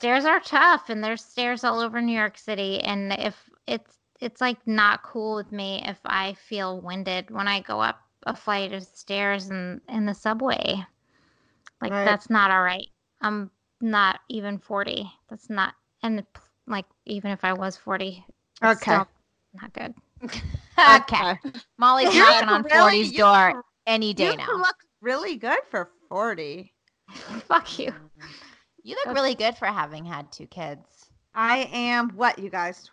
stairs 0.00 0.24
are 0.24 0.40
tough 0.40 0.88
and 0.88 1.04
there's 1.04 1.22
stairs 1.22 1.62
all 1.62 1.78
over 1.80 2.00
New 2.00 2.16
York 2.16 2.38
City 2.38 2.80
and 2.80 3.12
if 3.12 3.36
it's 3.66 3.98
it's 4.22 4.40
like 4.40 4.56
not 4.66 5.02
cool 5.02 5.34
with 5.36 5.52
me 5.52 5.82
if 5.86 5.98
I 6.06 6.32
feel 6.48 6.80
winded 6.80 7.30
when 7.30 7.46
I 7.46 7.60
go 7.60 7.80
up 7.82 8.00
a 8.26 8.34
flight 8.34 8.72
of 8.72 8.82
stairs 8.82 9.50
in 9.50 9.78
in 9.90 10.06
the 10.06 10.14
subway 10.14 10.82
like 11.82 11.92
Right. 11.92 12.04
that's 12.06 12.30
not 12.30 12.50
all 12.50 12.62
right 12.62 12.86
I'm 13.20 13.50
not 13.82 14.20
even 14.30 14.58
40 14.58 15.10
that's 15.28 15.50
not 15.50 15.74
and 16.02 16.24
like 16.66 16.86
even 17.04 17.30
if 17.30 17.44
I 17.44 17.52
was 17.52 17.76
40 17.76 18.24
Okay. 18.64 18.92
not 18.92 19.72
good 19.74 19.94
okay. 20.96 21.38
Molly's 21.78 22.14
knocking 22.16 22.48
on 22.48 22.62
really- 22.62 23.02
40's 23.04 23.12
you- 23.12 23.18
door 23.18 23.62
any 23.86 24.14
day 24.14 24.30
You 24.30 24.36
now. 24.38 24.46
look 24.56 24.76
really 25.02 25.36
good 25.36 25.58
for 25.70 25.90
forty. 26.08 26.72
fuck 27.48 27.78
you 27.78 27.92
You 28.82 28.96
look 29.04 29.14
really 29.14 29.34
good 29.34 29.56
for 29.56 29.66
having 29.66 30.04
had 30.04 30.30
two 30.32 30.46
kids. 30.46 31.10
I 31.34 31.68
am 31.72 32.10
what 32.10 32.38
you 32.38 32.50
guys? 32.50 32.90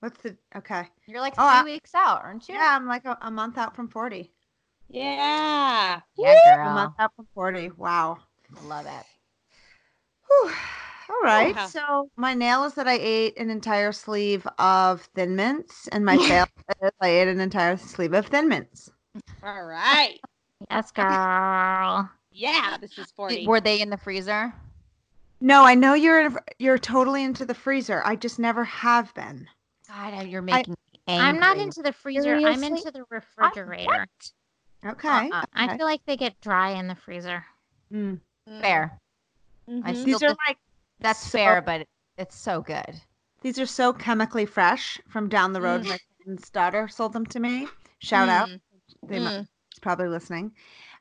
What's 0.00 0.18
the 0.22 0.36
okay? 0.56 0.88
You're 1.06 1.20
like 1.20 1.34
oh, 1.38 1.42
three 1.42 1.44
Oh, 1.44 1.60
I- 1.60 1.64
weeks 1.64 1.94
out, 1.94 2.22
aren't 2.24 2.48
you? 2.48 2.54
Yeah, 2.54 2.74
I'm 2.76 2.86
like 2.86 3.04
a, 3.04 3.16
a 3.22 3.30
month 3.30 3.58
out 3.58 3.74
from 3.76 3.88
forty. 3.88 4.32
Yeah. 4.88 6.00
Yeah, 6.16 6.34
A 6.34 6.56
girl. 6.56 6.74
month 6.74 6.94
out 6.98 7.12
from 7.16 7.26
forty. 7.34 7.70
Wow. 7.76 8.18
I 8.60 8.66
love 8.66 8.86
it. 8.86 9.04
Whew. 10.26 10.52
All 11.10 11.20
right. 11.22 11.54
Yeah. 11.54 11.66
So 11.66 12.10
my 12.16 12.34
nail 12.34 12.64
is 12.64 12.74
that 12.74 12.88
I 12.88 12.98
ate 13.00 13.38
an 13.38 13.50
entire 13.50 13.92
sleeve 13.92 14.46
of 14.58 15.02
Thin 15.14 15.36
Mints, 15.36 15.88
and 15.88 16.04
my 16.04 16.16
fail 16.28 16.46
is 16.82 16.90
I 17.00 17.08
ate 17.08 17.28
an 17.28 17.40
entire 17.40 17.76
sleeve 17.76 18.14
of 18.14 18.26
Thin 18.26 18.48
Mints. 18.48 18.90
All 19.42 19.62
right. 19.64 20.18
yes 20.70 20.90
girl 20.92 22.10
Yeah, 22.32 22.76
this 22.80 22.98
is 22.98 23.10
40. 23.12 23.46
Were 23.46 23.60
they 23.60 23.80
in 23.80 23.90
the 23.90 23.96
freezer? 23.96 24.52
No, 25.40 25.64
I 25.64 25.74
know 25.74 25.94
you're 25.94 26.32
you're 26.58 26.78
totally 26.78 27.22
into 27.22 27.44
the 27.44 27.54
freezer. 27.54 28.02
I 28.04 28.16
just 28.16 28.38
never 28.38 28.64
have 28.64 29.12
been. 29.14 29.46
God, 29.88 30.26
you're 30.26 30.42
making 30.42 30.72
me 30.72 31.00
angry. 31.06 31.26
I'm 31.28 31.38
not 31.38 31.58
into 31.58 31.82
the 31.82 31.92
freezer. 31.92 32.34
I'm 32.36 32.62
into 32.64 32.90
the 32.90 33.04
refrigerator. 33.10 34.06
Okay. 34.84 35.30
Uh-uh. 35.30 35.44
I 35.54 35.76
feel 35.76 35.86
like 35.86 36.00
they 36.06 36.16
get 36.16 36.40
dry 36.40 36.70
in 36.70 36.88
the 36.88 36.94
freezer. 36.94 37.44
Mm. 37.92 38.20
fair. 38.60 38.98
I 39.66 39.70
Mhm. 39.70 39.90
still 39.92 40.04
These 40.04 40.14
are 40.22 40.28
think 40.28 40.38
like 40.48 40.58
that's 41.00 41.20
so- 41.20 41.38
fair, 41.38 41.60
but 41.62 41.86
it's 42.16 42.36
so 42.36 42.60
good. 42.62 43.00
These 43.42 43.58
are 43.58 43.66
so 43.66 43.92
chemically 43.92 44.46
fresh 44.46 45.00
from 45.08 45.28
down 45.28 45.52
the 45.52 45.60
road. 45.60 45.84
Mm. 45.84 45.88
My 45.90 45.98
friend's 46.24 46.50
daughter 46.50 46.88
sold 46.88 47.12
them 47.12 47.24
to 47.26 47.40
me. 47.40 47.68
Shout 48.00 48.28
out. 48.28 48.48
Mm. 48.48 48.60
They 49.04 49.18
mu- 49.20 49.24
Mm. 49.26 49.48
she's 49.72 49.78
probably 49.80 50.08
listening. 50.08 50.54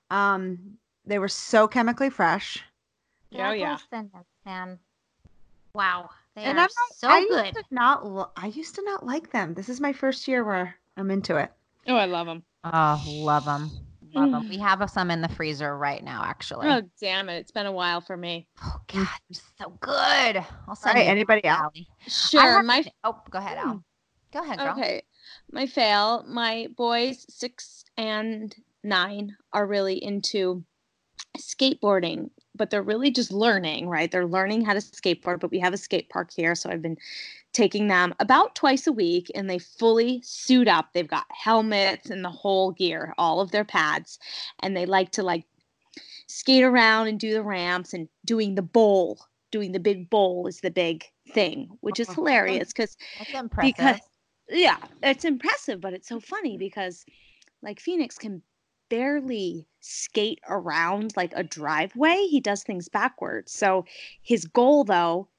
Um, 0.10 0.78
they 1.06 1.20
were 1.20 1.28
so 1.30 1.68
chemically 1.68 2.10
fresh. 2.10 2.64
Oh, 3.36 3.52
yeah. 3.52 3.74
Apples 3.74 3.88
and 3.92 4.10
nuts, 4.14 4.30
man. 4.46 4.80
Wow, 5.74 6.10
they 6.36 6.44
and 6.44 6.58
are 6.58 6.62
I'm 6.62 6.68
not, 6.68 6.96
so 6.96 7.08
I 7.10 7.26
good. 7.30 7.56
Used 7.56 7.68
not 7.72 8.06
lo- 8.06 8.32
I 8.36 8.48
used 8.48 8.76
to 8.76 8.82
not 8.84 9.06
like 9.06 9.32
them. 9.32 9.54
This 9.54 9.70
is 9.70 9.80
my 9.80 9.94
first 9.94 10.28
year 10.28 10.44
where 10.44 10.76
I'm 10.96 11.12
into 11.12 11.36
it. 11.38 11.52
Oh, 11.88 11.96
I 11.96 12.06
love 12.06 12.26
them. 12.26 12.44
Oh, 12.64 13.04
love 13.08 13.46
them. 13.46 13.70
Love 14.14 14.32
them. 14.32 14.50
We 14.50 14.58
have 14.58 14.90
some 14.90 15.12
in 15.12 15.22
the 15.22 15.30
freezer 15.30 15.78
right 15.78 16.04
now, 16.04 16.24
actually. 16.24 16.68
Oh, 16.68 16.82
damn 17.00 17.30
it. 17.30 17.38
It's 17.40 17.52
been 17.52 17.66
a 17.68 17.72
while 17.72 18.02
for 18.02 18.18
me. 18.18 18.48
Oh, 18.64 18.78
God, 18.88 19.08
they're 19.30 19.42
so 19.60 19.70
good. 19.80 20.38
I'll 20.38 20.46
All 20.70 20.76
send 20.76 20.96
right, 20.96 21.06
you 21.06 21.12
anybody 21.12 21.42
one, 21.44 21.56
else? 21.56 21.74
Sure. 22.08 22.42
have 22.42 22.66
My 22.66 22.82
to- 22.82 22.92
Oh, 23.04 23.22
go 23.30 23.38
ahead, 23.38 23.58
Al. 23.58 23.66
Hmm. 23.74 23.78
Go 24.32 24.44
ahead, 24.44 24.58
girl. 24.60 24.72
Okay. 24.72 25.04
My 25.52 25.68
fail, 25.68 26.24
my 26.28 26.68
boys 26.76 27.26
six 27.30 27.86
and 27.98 28.56
nine 28.84 29.36
are 29.54 29.68
really 29.68 30.04
into 30.04 30.64
skateboarding, 31.38 32.30
but 32.58 32.70
they're 32.70 32.82
really 32.84 33.12
just 33.12 33.32
learning, 33.32 33.88
right? 33.88 34.12
They're 34.12 34.26
learning 34.26 34.66
how 34.66 34.74
to 34.74 34.80
skateboard, 34.80 35.40
but 35.40 35.52
we 35.52 35.60
have 35.60 35.74
a 35.74 35.78
skate 35.78 36.10
park 36.10 36.32
here. 36.36 36.56
So 36.56 36.70
I've 36.70 36.82
been 36.82 36.98
taking 37.54 37.88
them 37.88 38.14
about 38.20 38.56
twice 38.56 38.88
a 38.88 38.92
week 38.92 39.32
and 39.36 39.50
they 39.50 39.60
fully 39.60 40.22
suit 40.24 40.68
up. 40.68 40.94
They've 40.94 41.08
got 41.08 41.26
helmets 41.32 42.10
and 42.10 42.24
the 42.24 42.30
whole 42.30 42.72
gear, 42.72 43.14
all 43.18 43.40
of 43.42 43.52
their 43.52 43.66
pads, 43.66 44.20
and 44.60 44.76
they 44.76 44.86
like 44.86 45.12
to 45.14 45.24
like 45.24 45.46
skate 46.28 46.64
around 46.64 47.08
and 47.08 47.20
do 47.20 47.34
the 47.34 47.44
ramps 47.44 47.94
and 47.94 48.08
doing 48.26 48.56
the 48.56 48.62
bowl. 48.62 49.20
Doing 49.52 49.72
the 49.72 49.80
big 49.80 50.10
bowl 50.10 50.46
is 50.48 50.60
the 50.60 50.70
big 50.72 51.06
thing, 51.34 51.70
which 51.80 52.00
is 52.02 52.10
Oh, 52.10 52.14
hilarious 52.14 52.74
because 52.74 52.98
because 53.62 54.00
yeah 54.50 54.78
it's 55.04 55.26
impressive 55.26 55.82
but 55.82 55.94
it's 55.94 56.08
so 56.08 56.20
funny 56.20 56.58
because 56.58 57.06
like 57.62 57.80
phoenix 57.80 58.18
can 58.18 58.42
barely 58.90 59.68
skate 59.80 60.40
around 60.50 61.14
like 61.16 61.34
a 61.36 61.44
driveway 61.44 62.28
he 62.30 62.40
does 62.40 62.64
things 62.64 62.90
backwards. 62.90 63.52
So 63.52 63.86
his 64.22 64.46
goal 64.46 64.84
though 64.84 65.30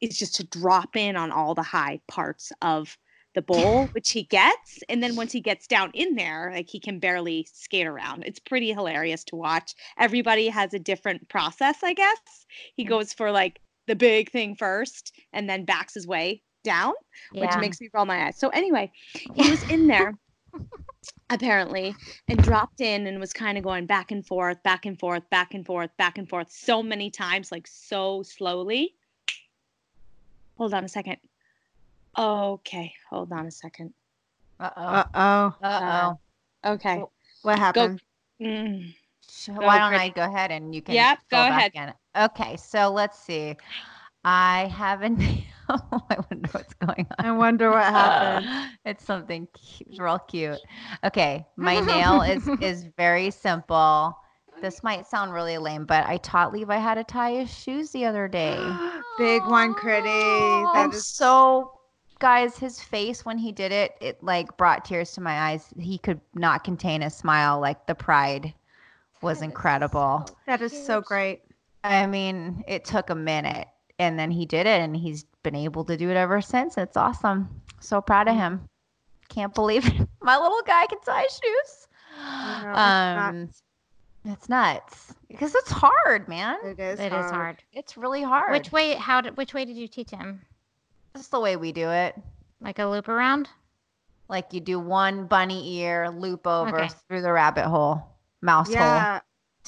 is 0.00 0.18
just 0.18 0.36
to 0.36 0.44
drop 0.44 0.96
in 0.96 1.16
on 1.16 1.32
all 1.32 1.54
the 1.54 1.62
high 1.62 2.00
parts 2.08 2.52
of 2.62 2.96
the 3.34 3.42
bowl 3.42 3.86
which 3.92 4.10
he 4.10 4.24
gets 4.24 4.82
and 4.88 5.02
then 5.02 5.16
once 5.16 5.32
he 5.32 5.40
gets 5.40 5.66
down 5.66 5.90
in 5.94 6.14
there 6.14 6.50
like 6.54 6.68
he 6.68 6.80
can 6.80 6.98
barely 6.98 7.46
skate 7.52 7.86
around. 7.86 8.24
It's 8.24 8.38
pretty 8.38 8.72
hilarious 8.72 9.24
to 9.24 9.36
watch. 9.36 9.74
Everybody 9.98 10.48
has 10.48 10.74
a 10.74 10.78
different 10.78 11.28
process 11.28 11.78
i 11.82 11.92
guess. 11.92 12.46
He 12.76 12.84
goes 12.84 13.12
for 13.12 13.30
like 13.30 13.60
the 13.86 13.96
big 13.96 14.30
thing 14.30 14.54
first 14.54 15.14
and 15.32 15.48
then 15.48 15.64
backs 15.64 15.94
his 15.94 16.06
way 16.06 16.42
down 16.64 16.92
which 17.32 17.56
makes 17.60 17.80
me 17.80 17.88
roll 17.94 18.04
my 18.04 18.26
eyes. 18.26 18.36
So 18.38 18.48
anyway, 18.50 18.90
he 19.12 19.50
was 19.50 19.62
in 19.70 19.86
there 19.86 20.14
apparently 21.30 21.94
and 22.28 22.42
dropped 22.42 22.80
in 22.80 23.06
and 23.06 23.20
was 23.20 23.32
kind 23.32 23.58
of 23.58 23.64
going 23.64 23.86
back 23.86 24.10
and 24.10 24.26
forth, 24.26 24.62
back 24.62 24.86
and 24.86 24.98
forth, 24.98 25.28
back 25.30 25.54
and 25.54 25.64
forth, 25.64 25.90
back 25.96 26.18
and 26.18 26.28
forth 26.28 26.50
so 26.50 26.82
many 26.82 27.10
times, 27.10 27.52
like 27.52 27.66
so 27.66 28.22
slowly. 28.22 28.94
Hold 30.56 30.74
on 30.74 30.84
a 30.84 30.88
second. 30.88 31.18
Okay, 32.16 32.92
hold 33.10 33.32
on 33.32 33.46
a 33.46 33.50
second. 33.50 33.92
Uh 34.58 34.70
oh. 34.76 34.82
Uh 34.82 35.04
oh. 35.14 35.54
Uh 35.62 36.16
oh. 36.64 36.72
Okay. 36.72 37.02
What 37.42 37.58
happened? 37.58 38.02
Mm. 38.40 38.94
Why 39.46 39.78
don't 39.78 39.94
I 39.94 40.08
go 40.08 40.22
ahead 40.24 40.50
and 40.50 40.74
you 40.74 40.82
can 40.82 40.94
Yep, 40.94 41.18
go 41.30 41.36
back 41.36 41.74
in. 41.74 41.92
Okay, 42.16 42.56
so 42.56 42.90
let's 42.90 43.18
see. 43.18 43.56
I 44.24 44.66
haven't. 44.66 45.22
I 46.10 46.16
wonder 46.30 46.48
what's 46.52 46.74
going 46.74 47.06
on. 47.18 47.26
I 47.26 47.32
wonder 47.32 47.70
what 47.70 47.84
happened. 47.92 48.70
it's 48.84 49.04
something 49.04 49.46
cute, 49.54 49.98
real 49.98 50.18
cute. 50.18 50.58
Okay, 51.04 51.46
my 51.56 51.80
nail 51.84 52.22
is 52.22 52.48
is 52.60 52.86
very 52.96 53.30
simple. 53.30 54.16
This 54.60 54.82
might 54.82 55.06
sound 55.06 55.32
really 55.32 55.56
lame, 55.58 55.84
but 55.84 56.04
I 56.06 56.16
taught 56.16 56.52
Levi 56.52 56.78
how 56.78 56.94
to 56.94 57.04
tie 57.04 57.32
his 57.32 57.56
shoes 57.56 57.90
the 57.92 58.04
other 58.06 58.26
day. 58.26 58.56
Big 59.18 59.42
one, 59.46 59.74
Critty. 59.74 60.06
Oh. 60.06 60.70
That 60.74 60.84
and 60.86 60.94
is 60.94 61.06
so 61.06 61.78
guys 62.18 62.58
his 62.58 62.80
face 62.80 63.24
when 63.24 63.38
he 63.38 63.52
did 63.52 63.70
it 63.70 63.92
it 64.00 64.20
like 64.24 64.56
brought 64.56 64.84
tears 64.84 65.12
to 65.12 65.20
my 65.20 65.50
eyes 65.50 65.68
he 65.78 65.98
could 65.98 66.20
not 66.34 66.64
contain 66.64 67.02
a 67.02 67.10
smile 67.10 67.60
like 67.60 67.86
the 67.86 67.94
pride 67.94 68.52
was 69.22 69.40
incredible 69.40 70.28
that 70.46 70.60
is 70.60 70.72
so 70.86 71.00
great. 71.00 71.42
i 71.84 72.06
mean 72.06 72.64
it 72.66 72.84
took 72.84 73.10
a 73.10 73.14
minute 73.14 73.68
and 73.98 74.18
then 74.18 74.30
he 74.30 74.46
did 74.46 74.66
it 74.66 74.80
and 74.80 74.96
he's 74.96 75.24
been 75.42 75.54
able 75.56 75.84
to 75.84 75.96
do 75.96 76.10
it 76.10 76.16
ever 76.16 76.40
since 76.40 76.76
it's 76.78 76.96
awesome 76.96 77.48
so 77.80 78.00
proud 78.00 78.28
of 78.28 78.34
him 78.36 78.60
can't 79.28 79.54
believe 79.54 79.86
it. 79.86 80.08
my 80.22 80.36
little 80.36 80.62
guy 80.66 80.86
can 80.86 81.00
tie 81.00 81.26
shoes 81.26 81.88
I 82.20 82.62
know, 82.62 82.72
um 82.72 83.42
it's 83.48 83.62
it's 84.24 84.48
nuts 84.48 85.14
because 85.28 85.54
it's 85.54 85.70
hard 85.70 86.28
man. 86.28 86.56
It 86.64 86.78
is. 86.80 86.98
It 87.00 87.12
is 87.12 87.30
hard. 87.30 87.62
it's 87.72 87.96
really 87.96 88.22
hard 88.22 88.52
Which 88.52 88.72
way? 88.72 88.94
How 88.94 89.20
did? 89.20 89.36
Which 89.36 89.54
way 89.54 89.64
did 89.64 89.76
you 89.76 89.86
teach 89.88 90.10
him? 90.10 90.42
that's 91.14 91.28
the 91.28 91.40
way 91.40 91.56
we 91.56 91.72
do 91.72 91.88
it 91.90 92.14
Like 92.60 92.78
a 92.78 92.84
loop 92.86 93.08
around? 93.08 93.48
Like 94.28 94.52
you 94.52 94.60
do 94.60 94.78
one 94.80 95.26
bunny 95.26 95.76
ear, 95.78 96.10
loop 96.10 96.46
over 96.46 96.76
Okay. 96.80 96.88
through 97.08 97.22
the 97.22 97.32
rabbit 97.32 97.66
hole, 97.66 98.02
mouse 98.42 98.74
hole. 98.74 99.17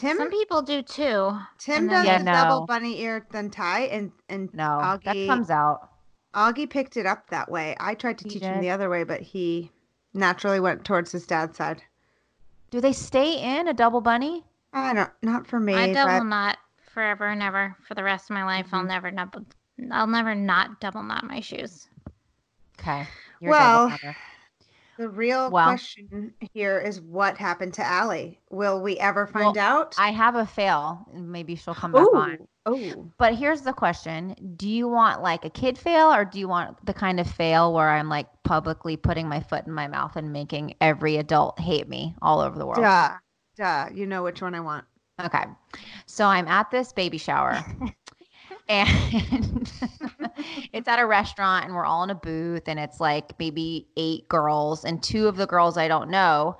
Yeah. 0.03 0.09
Tim 0.09 0.19
Some 0.19 0.31
people 0.31 0.63
do 0.63 0.83
too. 0.83 1.39
Tim 1.59 1.77
and 1.77 1.91
does 1.91 2.05
then- 2.05 2.07
Yeah, 2.07 2.19
the 2.19 2.49
double 2.49 2.67
bunny 2.67 3.01
ear 3.01 3.27
then 3.31 3.51
tie 3.51 3.83
and 3.83 4.13
and 4.29 4.53
No, 4.55 4.99
that 5.05 5.15
Augie- 5.17 5.27
comes 5.27 5.51
out. 5.51 5.91
Augie 6.35 6.71
picked 6.71 6.97
it 6.97 7.07
up 7.07 7.29
that 7.31 7.51
way. 7.51 7.77
I 7.81 7.95
tried 7.95 8.19
to 8.19 8.25
He 8.25 8.31
teach 8.31 8.43
him 8.43 8.61
the 8.61 8.71
other 8.71 8.89
way, 8.89 9.05
but 9.05 9.21
he 9.21 9.73
naturally 10.15 10.61
went 10.61 10.85
towards 10.85 11.13
his 11.13 11.27
dad's 11.27 11.57
side. 11.57 11.83
Do 12.71 12.81
they 12.81 12.93
stay 12.93 13.59
in 13.59 13.69
a 13.69 13.75
double 13.75 14.01
bunny? 14.01 14.45
I 14.73 14.93
don't 14.95 15.11
not 15.23 15.47
for 15.47 15.59
me. 15.59 15.75
I 15.75 15.93
double 15.93 16.21
but 16.21 16.25
knot 16.25 16.59
forever 16.93 17.27
and 17.27 17.43
ever 17.43 17.77
for 17.87 17.95
the 17.95 18.05
rest 18.05 18.31
of 18.31 18.35
my 18.35 18.45
life. 18.45 18.69
I'll 18.73 18.81
mm-hmm. 18.81 18.89
never 18.89 19.11
double. 19.11 19.45
I'll 19.91 20.07
never 20.07 20.35
not 20.35 20.81
double 20.81 21.03
knot 21.03 21.25
my 21.25 21.41
shoes. 21.41 21.89
Okay. 22.79 23.07
You're 23.41 23.51
Well, 23.51 23.89
double 23.89 23.99
knotter. 23.99 24.17
The 25.01 25.09
real 25.09 25.51
Well- 25.51 25.65
question 25.67 26.35
here 26.53 26.79
is 26.79 27.01
what 27.01 27.39
happened 27.39 27.73
to 27.75 27.83
Allie? 27.85 28.39
Will 28.51 28.83
we 28.83 28.99
ever 28.99 29.27
find 29.27 29.57
Well, 29.57 29.59
out? 29.59 29.95
I 29.99 30.11
have 30.13 30.35
a 30.35 30.45
fail. 30.45 31.07
Maybe 31.15 31.57
she'll 31.57 31.75
come 31.75 31.93
back 31.93 32.07
on. 32.13 32.39
oh, 32.67 33.11
But 33.17 33.35
here's 33.35 33.63
the 33.63 33.73
question: 33.73 34.55
Do 34.57 34.69
you 34.69 34.89
want 34.89 35.23
like 35.23 35.47
a 35.47 35.51
kid 35.51 35.79
fail, 35.79 36.13
or 36.13 36.27
do 36.27 36.39
you 36.39 36.49
want 36.49 36.85
the 36.85 36.93
kind 36.93 37.19
of 37.19 37.27
fail 37.27 37.73
where 37.73 37.89
I'm 37.89 38.11
like 38.11 38.27
publicly 38.45 38.99
putting 38.99 39.27
my 39.27 39.41
foot 39.41 39.67
in 39.67 39.73
my 39.73 39.89
mouth 39.89 40.17
and 40.17 40.35
making 40.35 40.75
every 40.83 41.17
adult 41.17 41.59
hate 41.59 41.89
me 41.89 42.15
all 42.21 42.41
over 42.41 42.59
the 42.59 42.67
world? 42.67 42.83
duh, 42.83 43.13
duh. 43.57 43.89
You 43.95 44.05
know 44.07 44.23
which 44.23 44.43
one 44.43 44.55
I 44.55 44.61
want. 44.61 44.85
Okay. 45.25 45.45
So 46.05 46.27
I'm 46.27 46.47
at 46.49 46.71
this 46.71 46.93
baby 46.93 47.17
shower 47.19 47.59
and 48.71 49.73
it's 50.73 50.87
at 50.87 51.01
a 51.01 51.07
restaurant 51.07 51.65
and 51.65 51.75
we're 51.75 51.85
all 51.85 52.05
in 52.05 52.11
a 52.11 52.15
booth 52.15 52.69
and 52.69 52.79
it's 52.79 53.01
like 53.01 53.37
maybe 53.39 53.89
eight 53.97 54.29
girls 54.29 54.85
and 54.85 55.03
two 55.03 55.27
of 55.27 55.37
the 55.37 55.47
girls 55.47 55.77
I 55.77 55.89
don't 55.89 56.09
know 56.09 56.57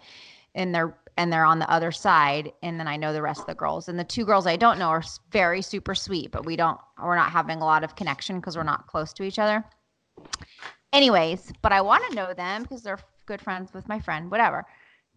and 0.55 0.75
they're 0.75 0.99
and 1.17 1.33
they're 1.33 1.45
on 1.45 1.61
the 1.61 1.71
other 1.71 1.93
side 1.93 2.53
and 2.63 2.81
then 2.81 2.89
I 2.89 2.97
know 2.97 3.13
the 3.13 3.23
rest 3.23 3.43
of 3.43 3.47
the 3.47 3.55
girls 3.55 3.89
and 3.89 3.97
the 3.97 4.05
two 4.05 4.25
girls 4.25 4.47
I 4.47 4.57
don't 4.57 4.79
know 4.79 4.89
are 4.89 5.05
very 5.31 5.63
super 5.63 5.95
sweet 5.95 6.33
but 6.33 6.45
we 6.45 6.57
don't 6.57 6.79
we're 7.01 7.17
not 7.17 7.31
having 7.31 7.59
a 7.59 7.65
lot 7.65 7.85
of 7.85 7.95
connection 7.95 8.41
because 8.41 8.57
we're 8.57 8.65
not 8.65 8.89
close 8.89 9.13
to 9.15 9.23
each 9.23 9.39
other. 9.39 9.65
Anyways, 10.93 11.53
but 11.63 11.73
I 11.73 11.81
want 11.81 12.05
to 12.09 12.17
know 12.17 12.35
them 12.35 12.63
because 12.63 12.83
they're 12.83 12.99
good 13.27 13.41
friends 13.41 13.73
with 13.73 13.87
my 13.87 14.01
friend, 14.01 14.31
whatever 14.31 14.67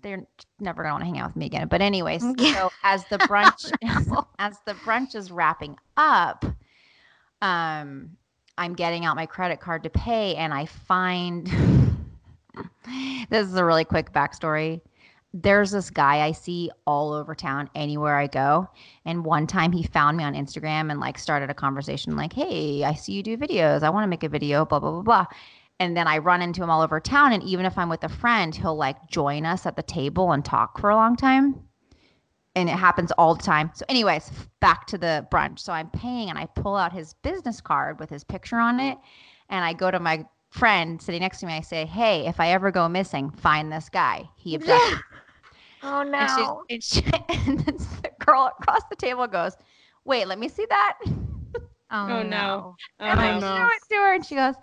they're 0.03 0.27
never 0.59 0.83
gonna 0.83 0.93
want 0.93 1.01
to 1.01 1.05
hang 1.05 1.17
out 1.17 1.29
with 1.29 1.35
me 1.37 1.45
again. 1.47 1.67
But 1.67 1.81
anyways, 1.81 2.21
so 2.53 2.71
as 2.83 3.03
the 3.05 3.17
brunch 3.19 3.71
as 4.37 4.57
the 4.67 4.73
brunch 4.73 5.15
is 5.15 5.31
wrapping 5.31 5.77
up, 5.97 6.45
um, 7.43 8.17
I'm 8.57 8.73
getting 8.73 9.05
out 9.05 9.15
my 9.15 9.25
credit 9.25 9.59
card 9.59 9.83
to 9.83 9.89
pay, 9.89 10.35
and 10.35 10.53
I 10.53 10.65
find 10.65 11.45
this 13.29 13.47
is 13.47 13.55
a 13.55 13.65
really 13.65 13.85
quick 13.85 14.13
backstory. 14.13 14.81
There's 15.35 15.71
this 15.71 15.89
guy 15.89 16.21
I 16.21 16.31
see 16.31 16.71
all 16.85 17.11
over 17.11 17.35
town, 17.35 17.69
anywhere 17.75 18.15
I 18.17 18.27
go. 18.27 18.67
And 19.05 19.25
one 19.25 19.47
time 19.47 19.71
he 19.71 19.83
found 19.83 20.15
me 20.15 20.23
on 20.23 20.35
Instagram 20.35 20.91
and 20.91 20.99
like 20.99 21.17
started 21.17 21.49
a 21.49 21.55
conversation 21.55 22.15
like, 22.15 22.33
Hey, 22.33 22.83
I 22.83 22.93
see 22.93 23.13
you 23.13 23.23
do 23.23 23.35
videos. 23.35 23.81
I 23.81 23.89
want 23.89 24.03
to 24.03 24.07
make 24.07 24.23
a 24.23 24.29
video, 24.29 24.63
blah, 24.63 24.79
blah, 24.79 24.91
blah, 24.91 25.01
blah 25.01 25.25
and 25.79 25.97
then 25.97 26.07
I 26.07 26.19
run 26.19 26.41
into 26.41 26.63
him 26.63 26.69
all 26.69 26.81
over 26.81 26.99
town. 26.99 27.33
And 27.33 27.43
even 27.43 27.65
if 27.65 27.77
I'm 27.77 27.89
with 27.89 28.03
a 28.03 28.09
friend, 28.09 28.55
he'll 28.55 28.75
like 28.75 29.09
join 29.09 29.45
us 29.45 29.65
at 29.65 29.75
the 29.75 29.83
table 29.83 30.31
and 30.31 30.45
talk 30.45 30.79
for 30.79 30.89
a 30.89 30.95
long 30.95 31.15
time. 31.17 31.55
And 32.55 32.69
it 32.69 32.73
happens 32.73 33.11
all 33.13 33.35
the 33.35 33.43
time. 33.43 33.71
So, 33.73 33.85
anyways, 33.89 34.29
back 34.59 34.85
to 34.87 34.97
the 34.97 35.27
brunch. 35.31 35.59
So 35.59 35.73
I'm 35.73 35.89
paying 35.89 36.29
and 36.29 36.37
I 36.37 36.45
pull 36.45 36.75
out 36.75 36.93
his 36.93 37.13
business 37.15 37.59
card 37.61 37.99
with 37.99 38.09
his 38.09 38.23
picture 38.23 38.57
on 38.57 38.79
it. 38.79 38.97
And 39.49 39.65
I 39.65 39.73
go 39.73 39.89
to 39.89 39.99
my 39.99 40.25
friend 40.49 41.01
sitting 41.01 41.21
next 41.21 41.39
to 41.39 41.47
me. 41.47 41.53
I 41.53 41.61
say, 41.61 41.85
Hey, 41.85 42.27
if 42.27 42.39
I 42.39 42.49
ever 42.49 42.71
go 42.71 42.87
missing, 42.87 43.31
find 43.31 43.71
this 43.71 43.89
guy. 43.89 44.29
He 44.37 44.53
abducted. 44.55 44.99
Oh 45.83 46.03
and, 46.17 46.29
she, 46.29 46.47
and, 46.69 46.83
she, 46.83 47.03
and 47.29 47.59
then 47.59 47.77
the 48.03 48.11
girl 48.25 48.51
across 48.59 48.81
the 48.89 48.95
table 48.95 49.27
goes, 49.27 49.55
Wait, 50.05 50.27
let 50.27 50.39
me 50.39 50.47
see 50.47 50.65
that. 50.69 50.99
Oh, 51.91 52.07
Oh, 52.07 52.23
no. 52.23 52.29
no. 52.29 52.75
Oh, 52.99 53.05
and 53.11 53.19
I 53.21 53.33
no. 53.33 53.39
show 53.39 53.67
it 53.75 53.81
to 53.89 53.95
her, 53.95 54.13
and 54.15 54.25
she 54.25 54.35
goes, 54.35 54.55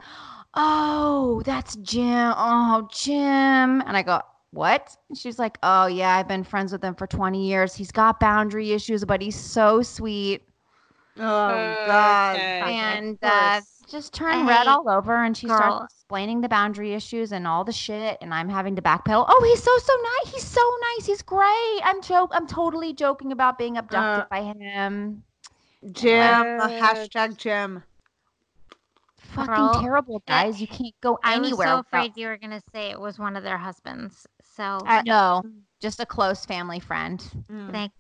"Oh, 0.55 1.43
that's 1.45 1.77
Jim. 1.77 2.35
Oh, 2.37 2.89
Jim." 2.93 3.81
And 3.83 3.97
I 3.97 4.03
go, 4.03 4.21
"What?" 4.53 4.97
And 5.09 5.17
she's 5.19 5.39
like, 5.39 5.59
"Oh 5.63 5.87
yeah, 5.87 6.17
I've 6.17 6.29
been 6.29 6.45
friends 6.45 6.73
with 6.73 6.83
him 6.83 6.95
for 6.95 7.07
20 7.07 7.47
years. 7.47 7.75
He's 7.75 7.93
got 7.93 8.19
boundary 8.21 8.73
issues, 8.73 9.05
but 9.05 9.21
he's 9.23 9.39
so 9.39 9.83
sweet." 9.83 10.43
Oh 11.17 11.85
God. 11.87 12.37
Okay. 12.37 12.61
and 12.77 13.19
uh, 13.23 13.53
course. 13.61 13.83
just 13.91 14.15
turned 14.15 14.47
red 14.47 14.67
all 14.69 14.89
over 14.89 15.15
and 15.25 15.37
she 15.37 15.47
girl. 15.49 15.57
starts 15.59 15.95
explaining 15.95 16.41
the 16.41 16.49
boundary 16.49 16.95
issues 16.95 17.33
and 17.33 17.47
all 17.47 17.63
the 17.65 17.73
shit 17.73 18.17
and 18.23 18.33
i'm 18.33 18.49
having 18.49 18.75
to 18.77 18.81
backpedal 18.81 19.27
oh 19.29 19.45
he's 19.51 19.63
so 19.63 19.77
so 19.79 19.93
nice 20.03 20.33
he's 20.33 20.45
so 20.47 20.61
nice 20.97 21.07
he's 21.07 21.21
great 21.21 21.81
i'm 21.83 22.01
joke 22.01 22.31
i'm 22.33 22.47
totally 22.47 22.93
joking 22.95 23.33
about 23.33 23.59
being 23.59 23.77
abducted 23.77 24.23
Uh, 24.25 24.27
by 24.31 24.43
him 24.43 25.23
Jim. 25.93 26.57
What? 26.59 26.71
Hashtag 26.71 27.37
Jim. 27.37 27.83
fucking 29.19 29.55
Girl, 29.55 29.75
terrible 29.81 30.23
that- 30.27 30.45
guys 30.45 30.61
you 30.61 30.69
can't 30.69 30.95
go 31.03 31.19
anywhere. 31.25 31.35
I 31.35 31.39
was 31.39 31.47
anywhere 31.49 31.67
so 31.67 31.77
without- 31.79 31.87
afraid 31.87 32.13
you 32.17 32.29
were 32.29 32.37
gonna 32.39 32.63
say 32.73 32.91
it 32.91 33.01
was 33.01 33.19
one 33.19 33.37
of 33.37 33.43
their 33.43 33.59
husbands. 33.59 34.27
So 34.61 34.79
I- 34.85 35.03
no 35.07 35.43
just 35.81 36.01
a 36.01 36.07
close 36.07 36.45
family 36.45 36.81
friend 36.81 37.19
Mm. 37.51 37.73
thank 37.73 37.93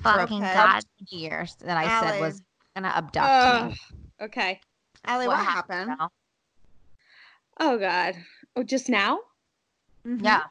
fucking 0.00 0.42
Okay. 0.44 0.52
God. 0.54 0.82
years 1.08 1.54
that 1.60 1.78
i 1.78 2.00
said 2.00 2.20
was 2.20 2.42
gonna 2.74 2.88
abduct 2.88 3.26
Ugh. 3.26 3.70
me 3.70 3.78
okay. 4.20 4.60
Allie, 5.06 5.26
what, 5.26 5.38
happened? 5.38 5.88
now? 5.98 6.10
Oh 7.58 7.78
God. 7.78 8.14
Oh, 8.56 8.62
just 8.62 8.88
now? 8.90 9.20
Mhm. 10.06 10.22
yeah 10.22 10.42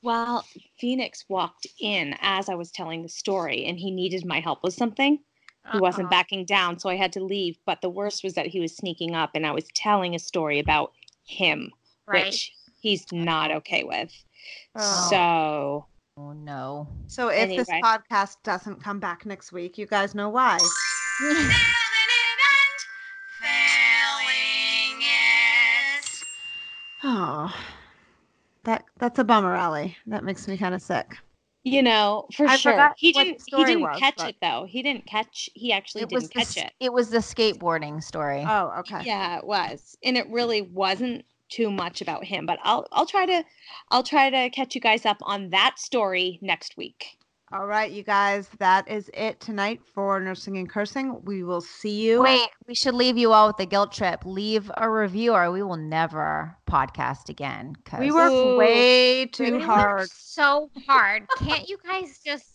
Well, 0.00 0.46
Phoenix 0.78 1.24
walked 1.28 1.66
in 1.78 2.14
as 2.20 2.48
I 2.48 2.54
was 2.54 2.70
telling 2.70 3.02
the 3.02 3.08
story, 3.08 3.64
and 3.66 3.78
he 3.78 3.90
needed 3.90 4.24
my 4.26 4.40
help 4.40 4.62
with 4.62 4.72
something. 4.74 5.18
He 5.72 5.78
wasn't 5.78 6.06
Uh-oh. 6.06 6.10
backing 6.10 6.44
down, 6.44 6.78
so 6.78 6.88
I 6.90 6.96
had 6.96 7.12
to 7.14 7.24
leave. 7.24 7.58
But 7.66 7.80
the 7.80 7.88
worst 7.90 8.22
was 8.22 8.34
that 8.34 8.46
he 8.46 8.60
was 8.60 8.76
sneaking 8.76 9.14
up, 9.14 9.30
and 9.34 9.46
I 9.46 9.50
was 9.52 9.64
telling 9.74 10.14
a 10.14 10.18
story 10.18 10.58
about 10.58 10.92
him, 11.24 11.72
Right. 12.06 12.26
which 12.26 12.52
he's 12.80 13.10
not 13.12 13.50
okay 13.50 13.82
with. 13.84 14.12
Oh. 14.76 15.06
So 15.10 15.86
oh 16.16 16.32
no 16.32 16.88
So 17.06 17.28
if 17.28 17.48
this 17.50 17.68
podcast 17.68 18.36
doesn't 18.44 18.82
come 18.82 19.00
back 19.00 19.26
next 19.26 19.52
week, 19.52 19.78
you 19.78 19.86
guys 19.86 20.14
know 20.14 20.28
why. 20.28 20.58
Oh, 27.02 27.54
that 28.64 28.84
that's 28.98 29.18
a 29.18 29.24
bummer, 29.24 29.54
Allie. 29.54 29.96
That 30.06 30.24
makes 30.24 30.48
me 30.48 30.56
kind 30.56 30.74
of 30.74 30.80
sick. 30.82 31.16
you 31.62 31.82
know, 31.82 32.26
for 32.34 32.46
I 32.46 32.56
sure, 32.56 32.92
he 32.96 33.12
didn't. 33.12 33.42
He 33.46 33.64
didn't 33.64 33.82
was, 33.82 33.98
catch 33.98 34.16
but- 34.16 34.28
it 34.30 34.36
though. 34.40 34.66
He 34.68 34.82
didn't 34.82 35.06
catch. 35.06 35.50
He 35.54 35.72
actually 35.72 36.02
it 36.02 36.08
didn't 36.08 36.24
the, 36.24 36.28
catch 36.30 36.56
s- 36.56 36.64
it. 36.64 36.72
it 36.80 36.92
was 36.92 37.10
the 37.10 37.18
skateboarding 37.18 38.02
story 38.02 38.44
Oh, 38.46 38.72
okay. 38.80 39.02
Yeah, 39.04 39.38
it 39.38 39.46
was, 39.46 39.96
and 40.02 40.16
it 40.16 40.28
really 40.30 40.62
wasn't 40.62 41.24
too 41.54 41.70
much 41.70 42.00
about 42.02 42.24
him. 42.24 42.46
But 42.46 42.58
I'll 42.62 42.86
I'll 42.92 43.06
try 43.06 43.26
to 43.26 43.44
I'll 43.90 44.02
try 44.02 44.30
to 44.30 44.50
catch 44.50 44.74
you 44.74 44.80
guys 44.80 45.04
up 45.06 45.18
on 45.22 45.50
that 45.50 45.78
story 45.78 46.38
next 46.42 46.76
week. 46.76 47.16
All 47.52 47.66
right, 47.66 47.92
you 47.92 48.02
guys, 48.02 48.48
that 48.58 48.90
is 48.90 49.10
it 49.14 49.38
tonight 49.38 49.80
for 49.94 50.18
nursing 50.18 50.56
and 50.56 50.68
cursing. 50.68 51.22
We 51.24 51.44
will 51.44 51.60
see 51.60 52.00
you. 52.06 52.22
Wait, 52.22 52.48
we 52.66 52.74
should 52.74 52.94
leave 52.94 53.16
you 53.16 53.32
all 53.32 53.46
with 53.48 53.60
a 53.60 53.66
guilt 53.66 53.92
trip. 53.92 54.24
Leave 54.24 54.72
a 54.76 54.90
review, 54.90 55.34
or 55.34 55.52
we 55.52 55.62
will 55.62 55.76
never 55.76 56.56
podcast 56.68 57.28
again. 57.28 57.76
'cause- 57.84 58.00
we 58.00 58.10
work 58.10 58.32
Ooh. 58.32 58.56
way 58.56 59.26
too 59.26 59.60
hard. 59.60 60.08
so 60.10 60.68
hard. 60.88 61.28
Can't 61.38 61.68
you 61.68 61.78
guys 61.86 62.18
just 62.24 62.53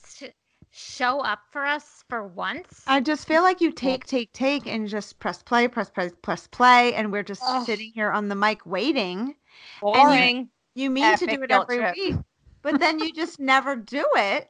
show 0.79 1.19
up 1.19 1.39
for 1.51 1.65
us 1.65 2.03
for 2.09 2.25
once? 2.27 2.83
I 2.87 3.01
just 3.01 3.27
feel 3.27 3.41
like 3.41 3.59
you 3.61 3.71
take, 3.71 4.05
take, 4.05 4.31
take, 4.33 4.65
and 4.65 4.87
just 4.87 5.19
press 5.19 5.43
play, 5.43 5.67
press, 5.67 5.89
press, 5.89 6.11
press 6.21 6.47
play, 6.47 6.93
and 6.93 7.11
we're 7.11 7.23
just 7.23 7.43
Ugh. 7.45 7.65
sitting 7.65 7.91
here 7.93 8.11
on 8.11 8.29
the 8.29 8.35
mic 8.35 8.65
waiting. 8.65 9.35
Boring. 9.81 10.49
You 10.75 10.89
mean 10.89 11.17
to 11.17 11.27
do 11.27 11.43
it 11.43 11.51
every 11.51 11.77
trip. 11.77 11.95
week, 11.95 12.15
but 12.61 12.79
then 12.79 12.99
you 12.99 13.11
just 13.13 13.39
never 13.53 13.75
do 13.75 14.05
it. 14.15 14.49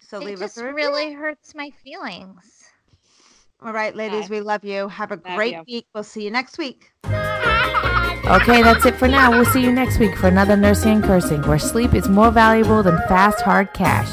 So 0.00 0.18
it 0.18 0.24
leave 0.24 0.38
just 0.40 0.58
us 0.58 0.62
a 0.62 0.66
review. 0.66 0.76
really 0.76 1.12
hurts 1.12 1.54
my 1.54 1.70
feelings. 1.84 2.64
All 3.62 3.72
right, 3.72 3.94
ladies, 3.94 4.24
Okay. 4.24 4.34
we 4.36 4.40
love 4.40 4.64
you. 4.64 4.88
Have 4.88 5.12
a 5.12 5.16
Love 5.16 5.36
great 5.36 5.54
you. 5.54 5.64
week. 5.66 5.86
We'll 5.94 6.04
see 6.04 6.24
you 6.24 6.30
next 6.30 6.58
week. 6.58 6.92
Okay, 8.26 8.60
that's 8.60 8.84
it 8.84 8.96
for 8.96 9.06
now. 9.06 9.30
We'll 9.30 9.44
see 9.44 9.62
you 9.62 9.70
next 9.70 10.00
week 10.00 10.16
for 10.16 10.26
another 10.26 10.56
Nursing 10.56 10.94
and 10.94 11.04
Cursing, 11.04 11.42
where 11.42 11.60
sleep 11.60 11.94
is 11.94 12.08
more 12.08 12.32
valuable 12.32 12.82
than 12.82 12.98
fast, 13.06 13.40
hard 13.42 13.72
cash. 13.72 14.10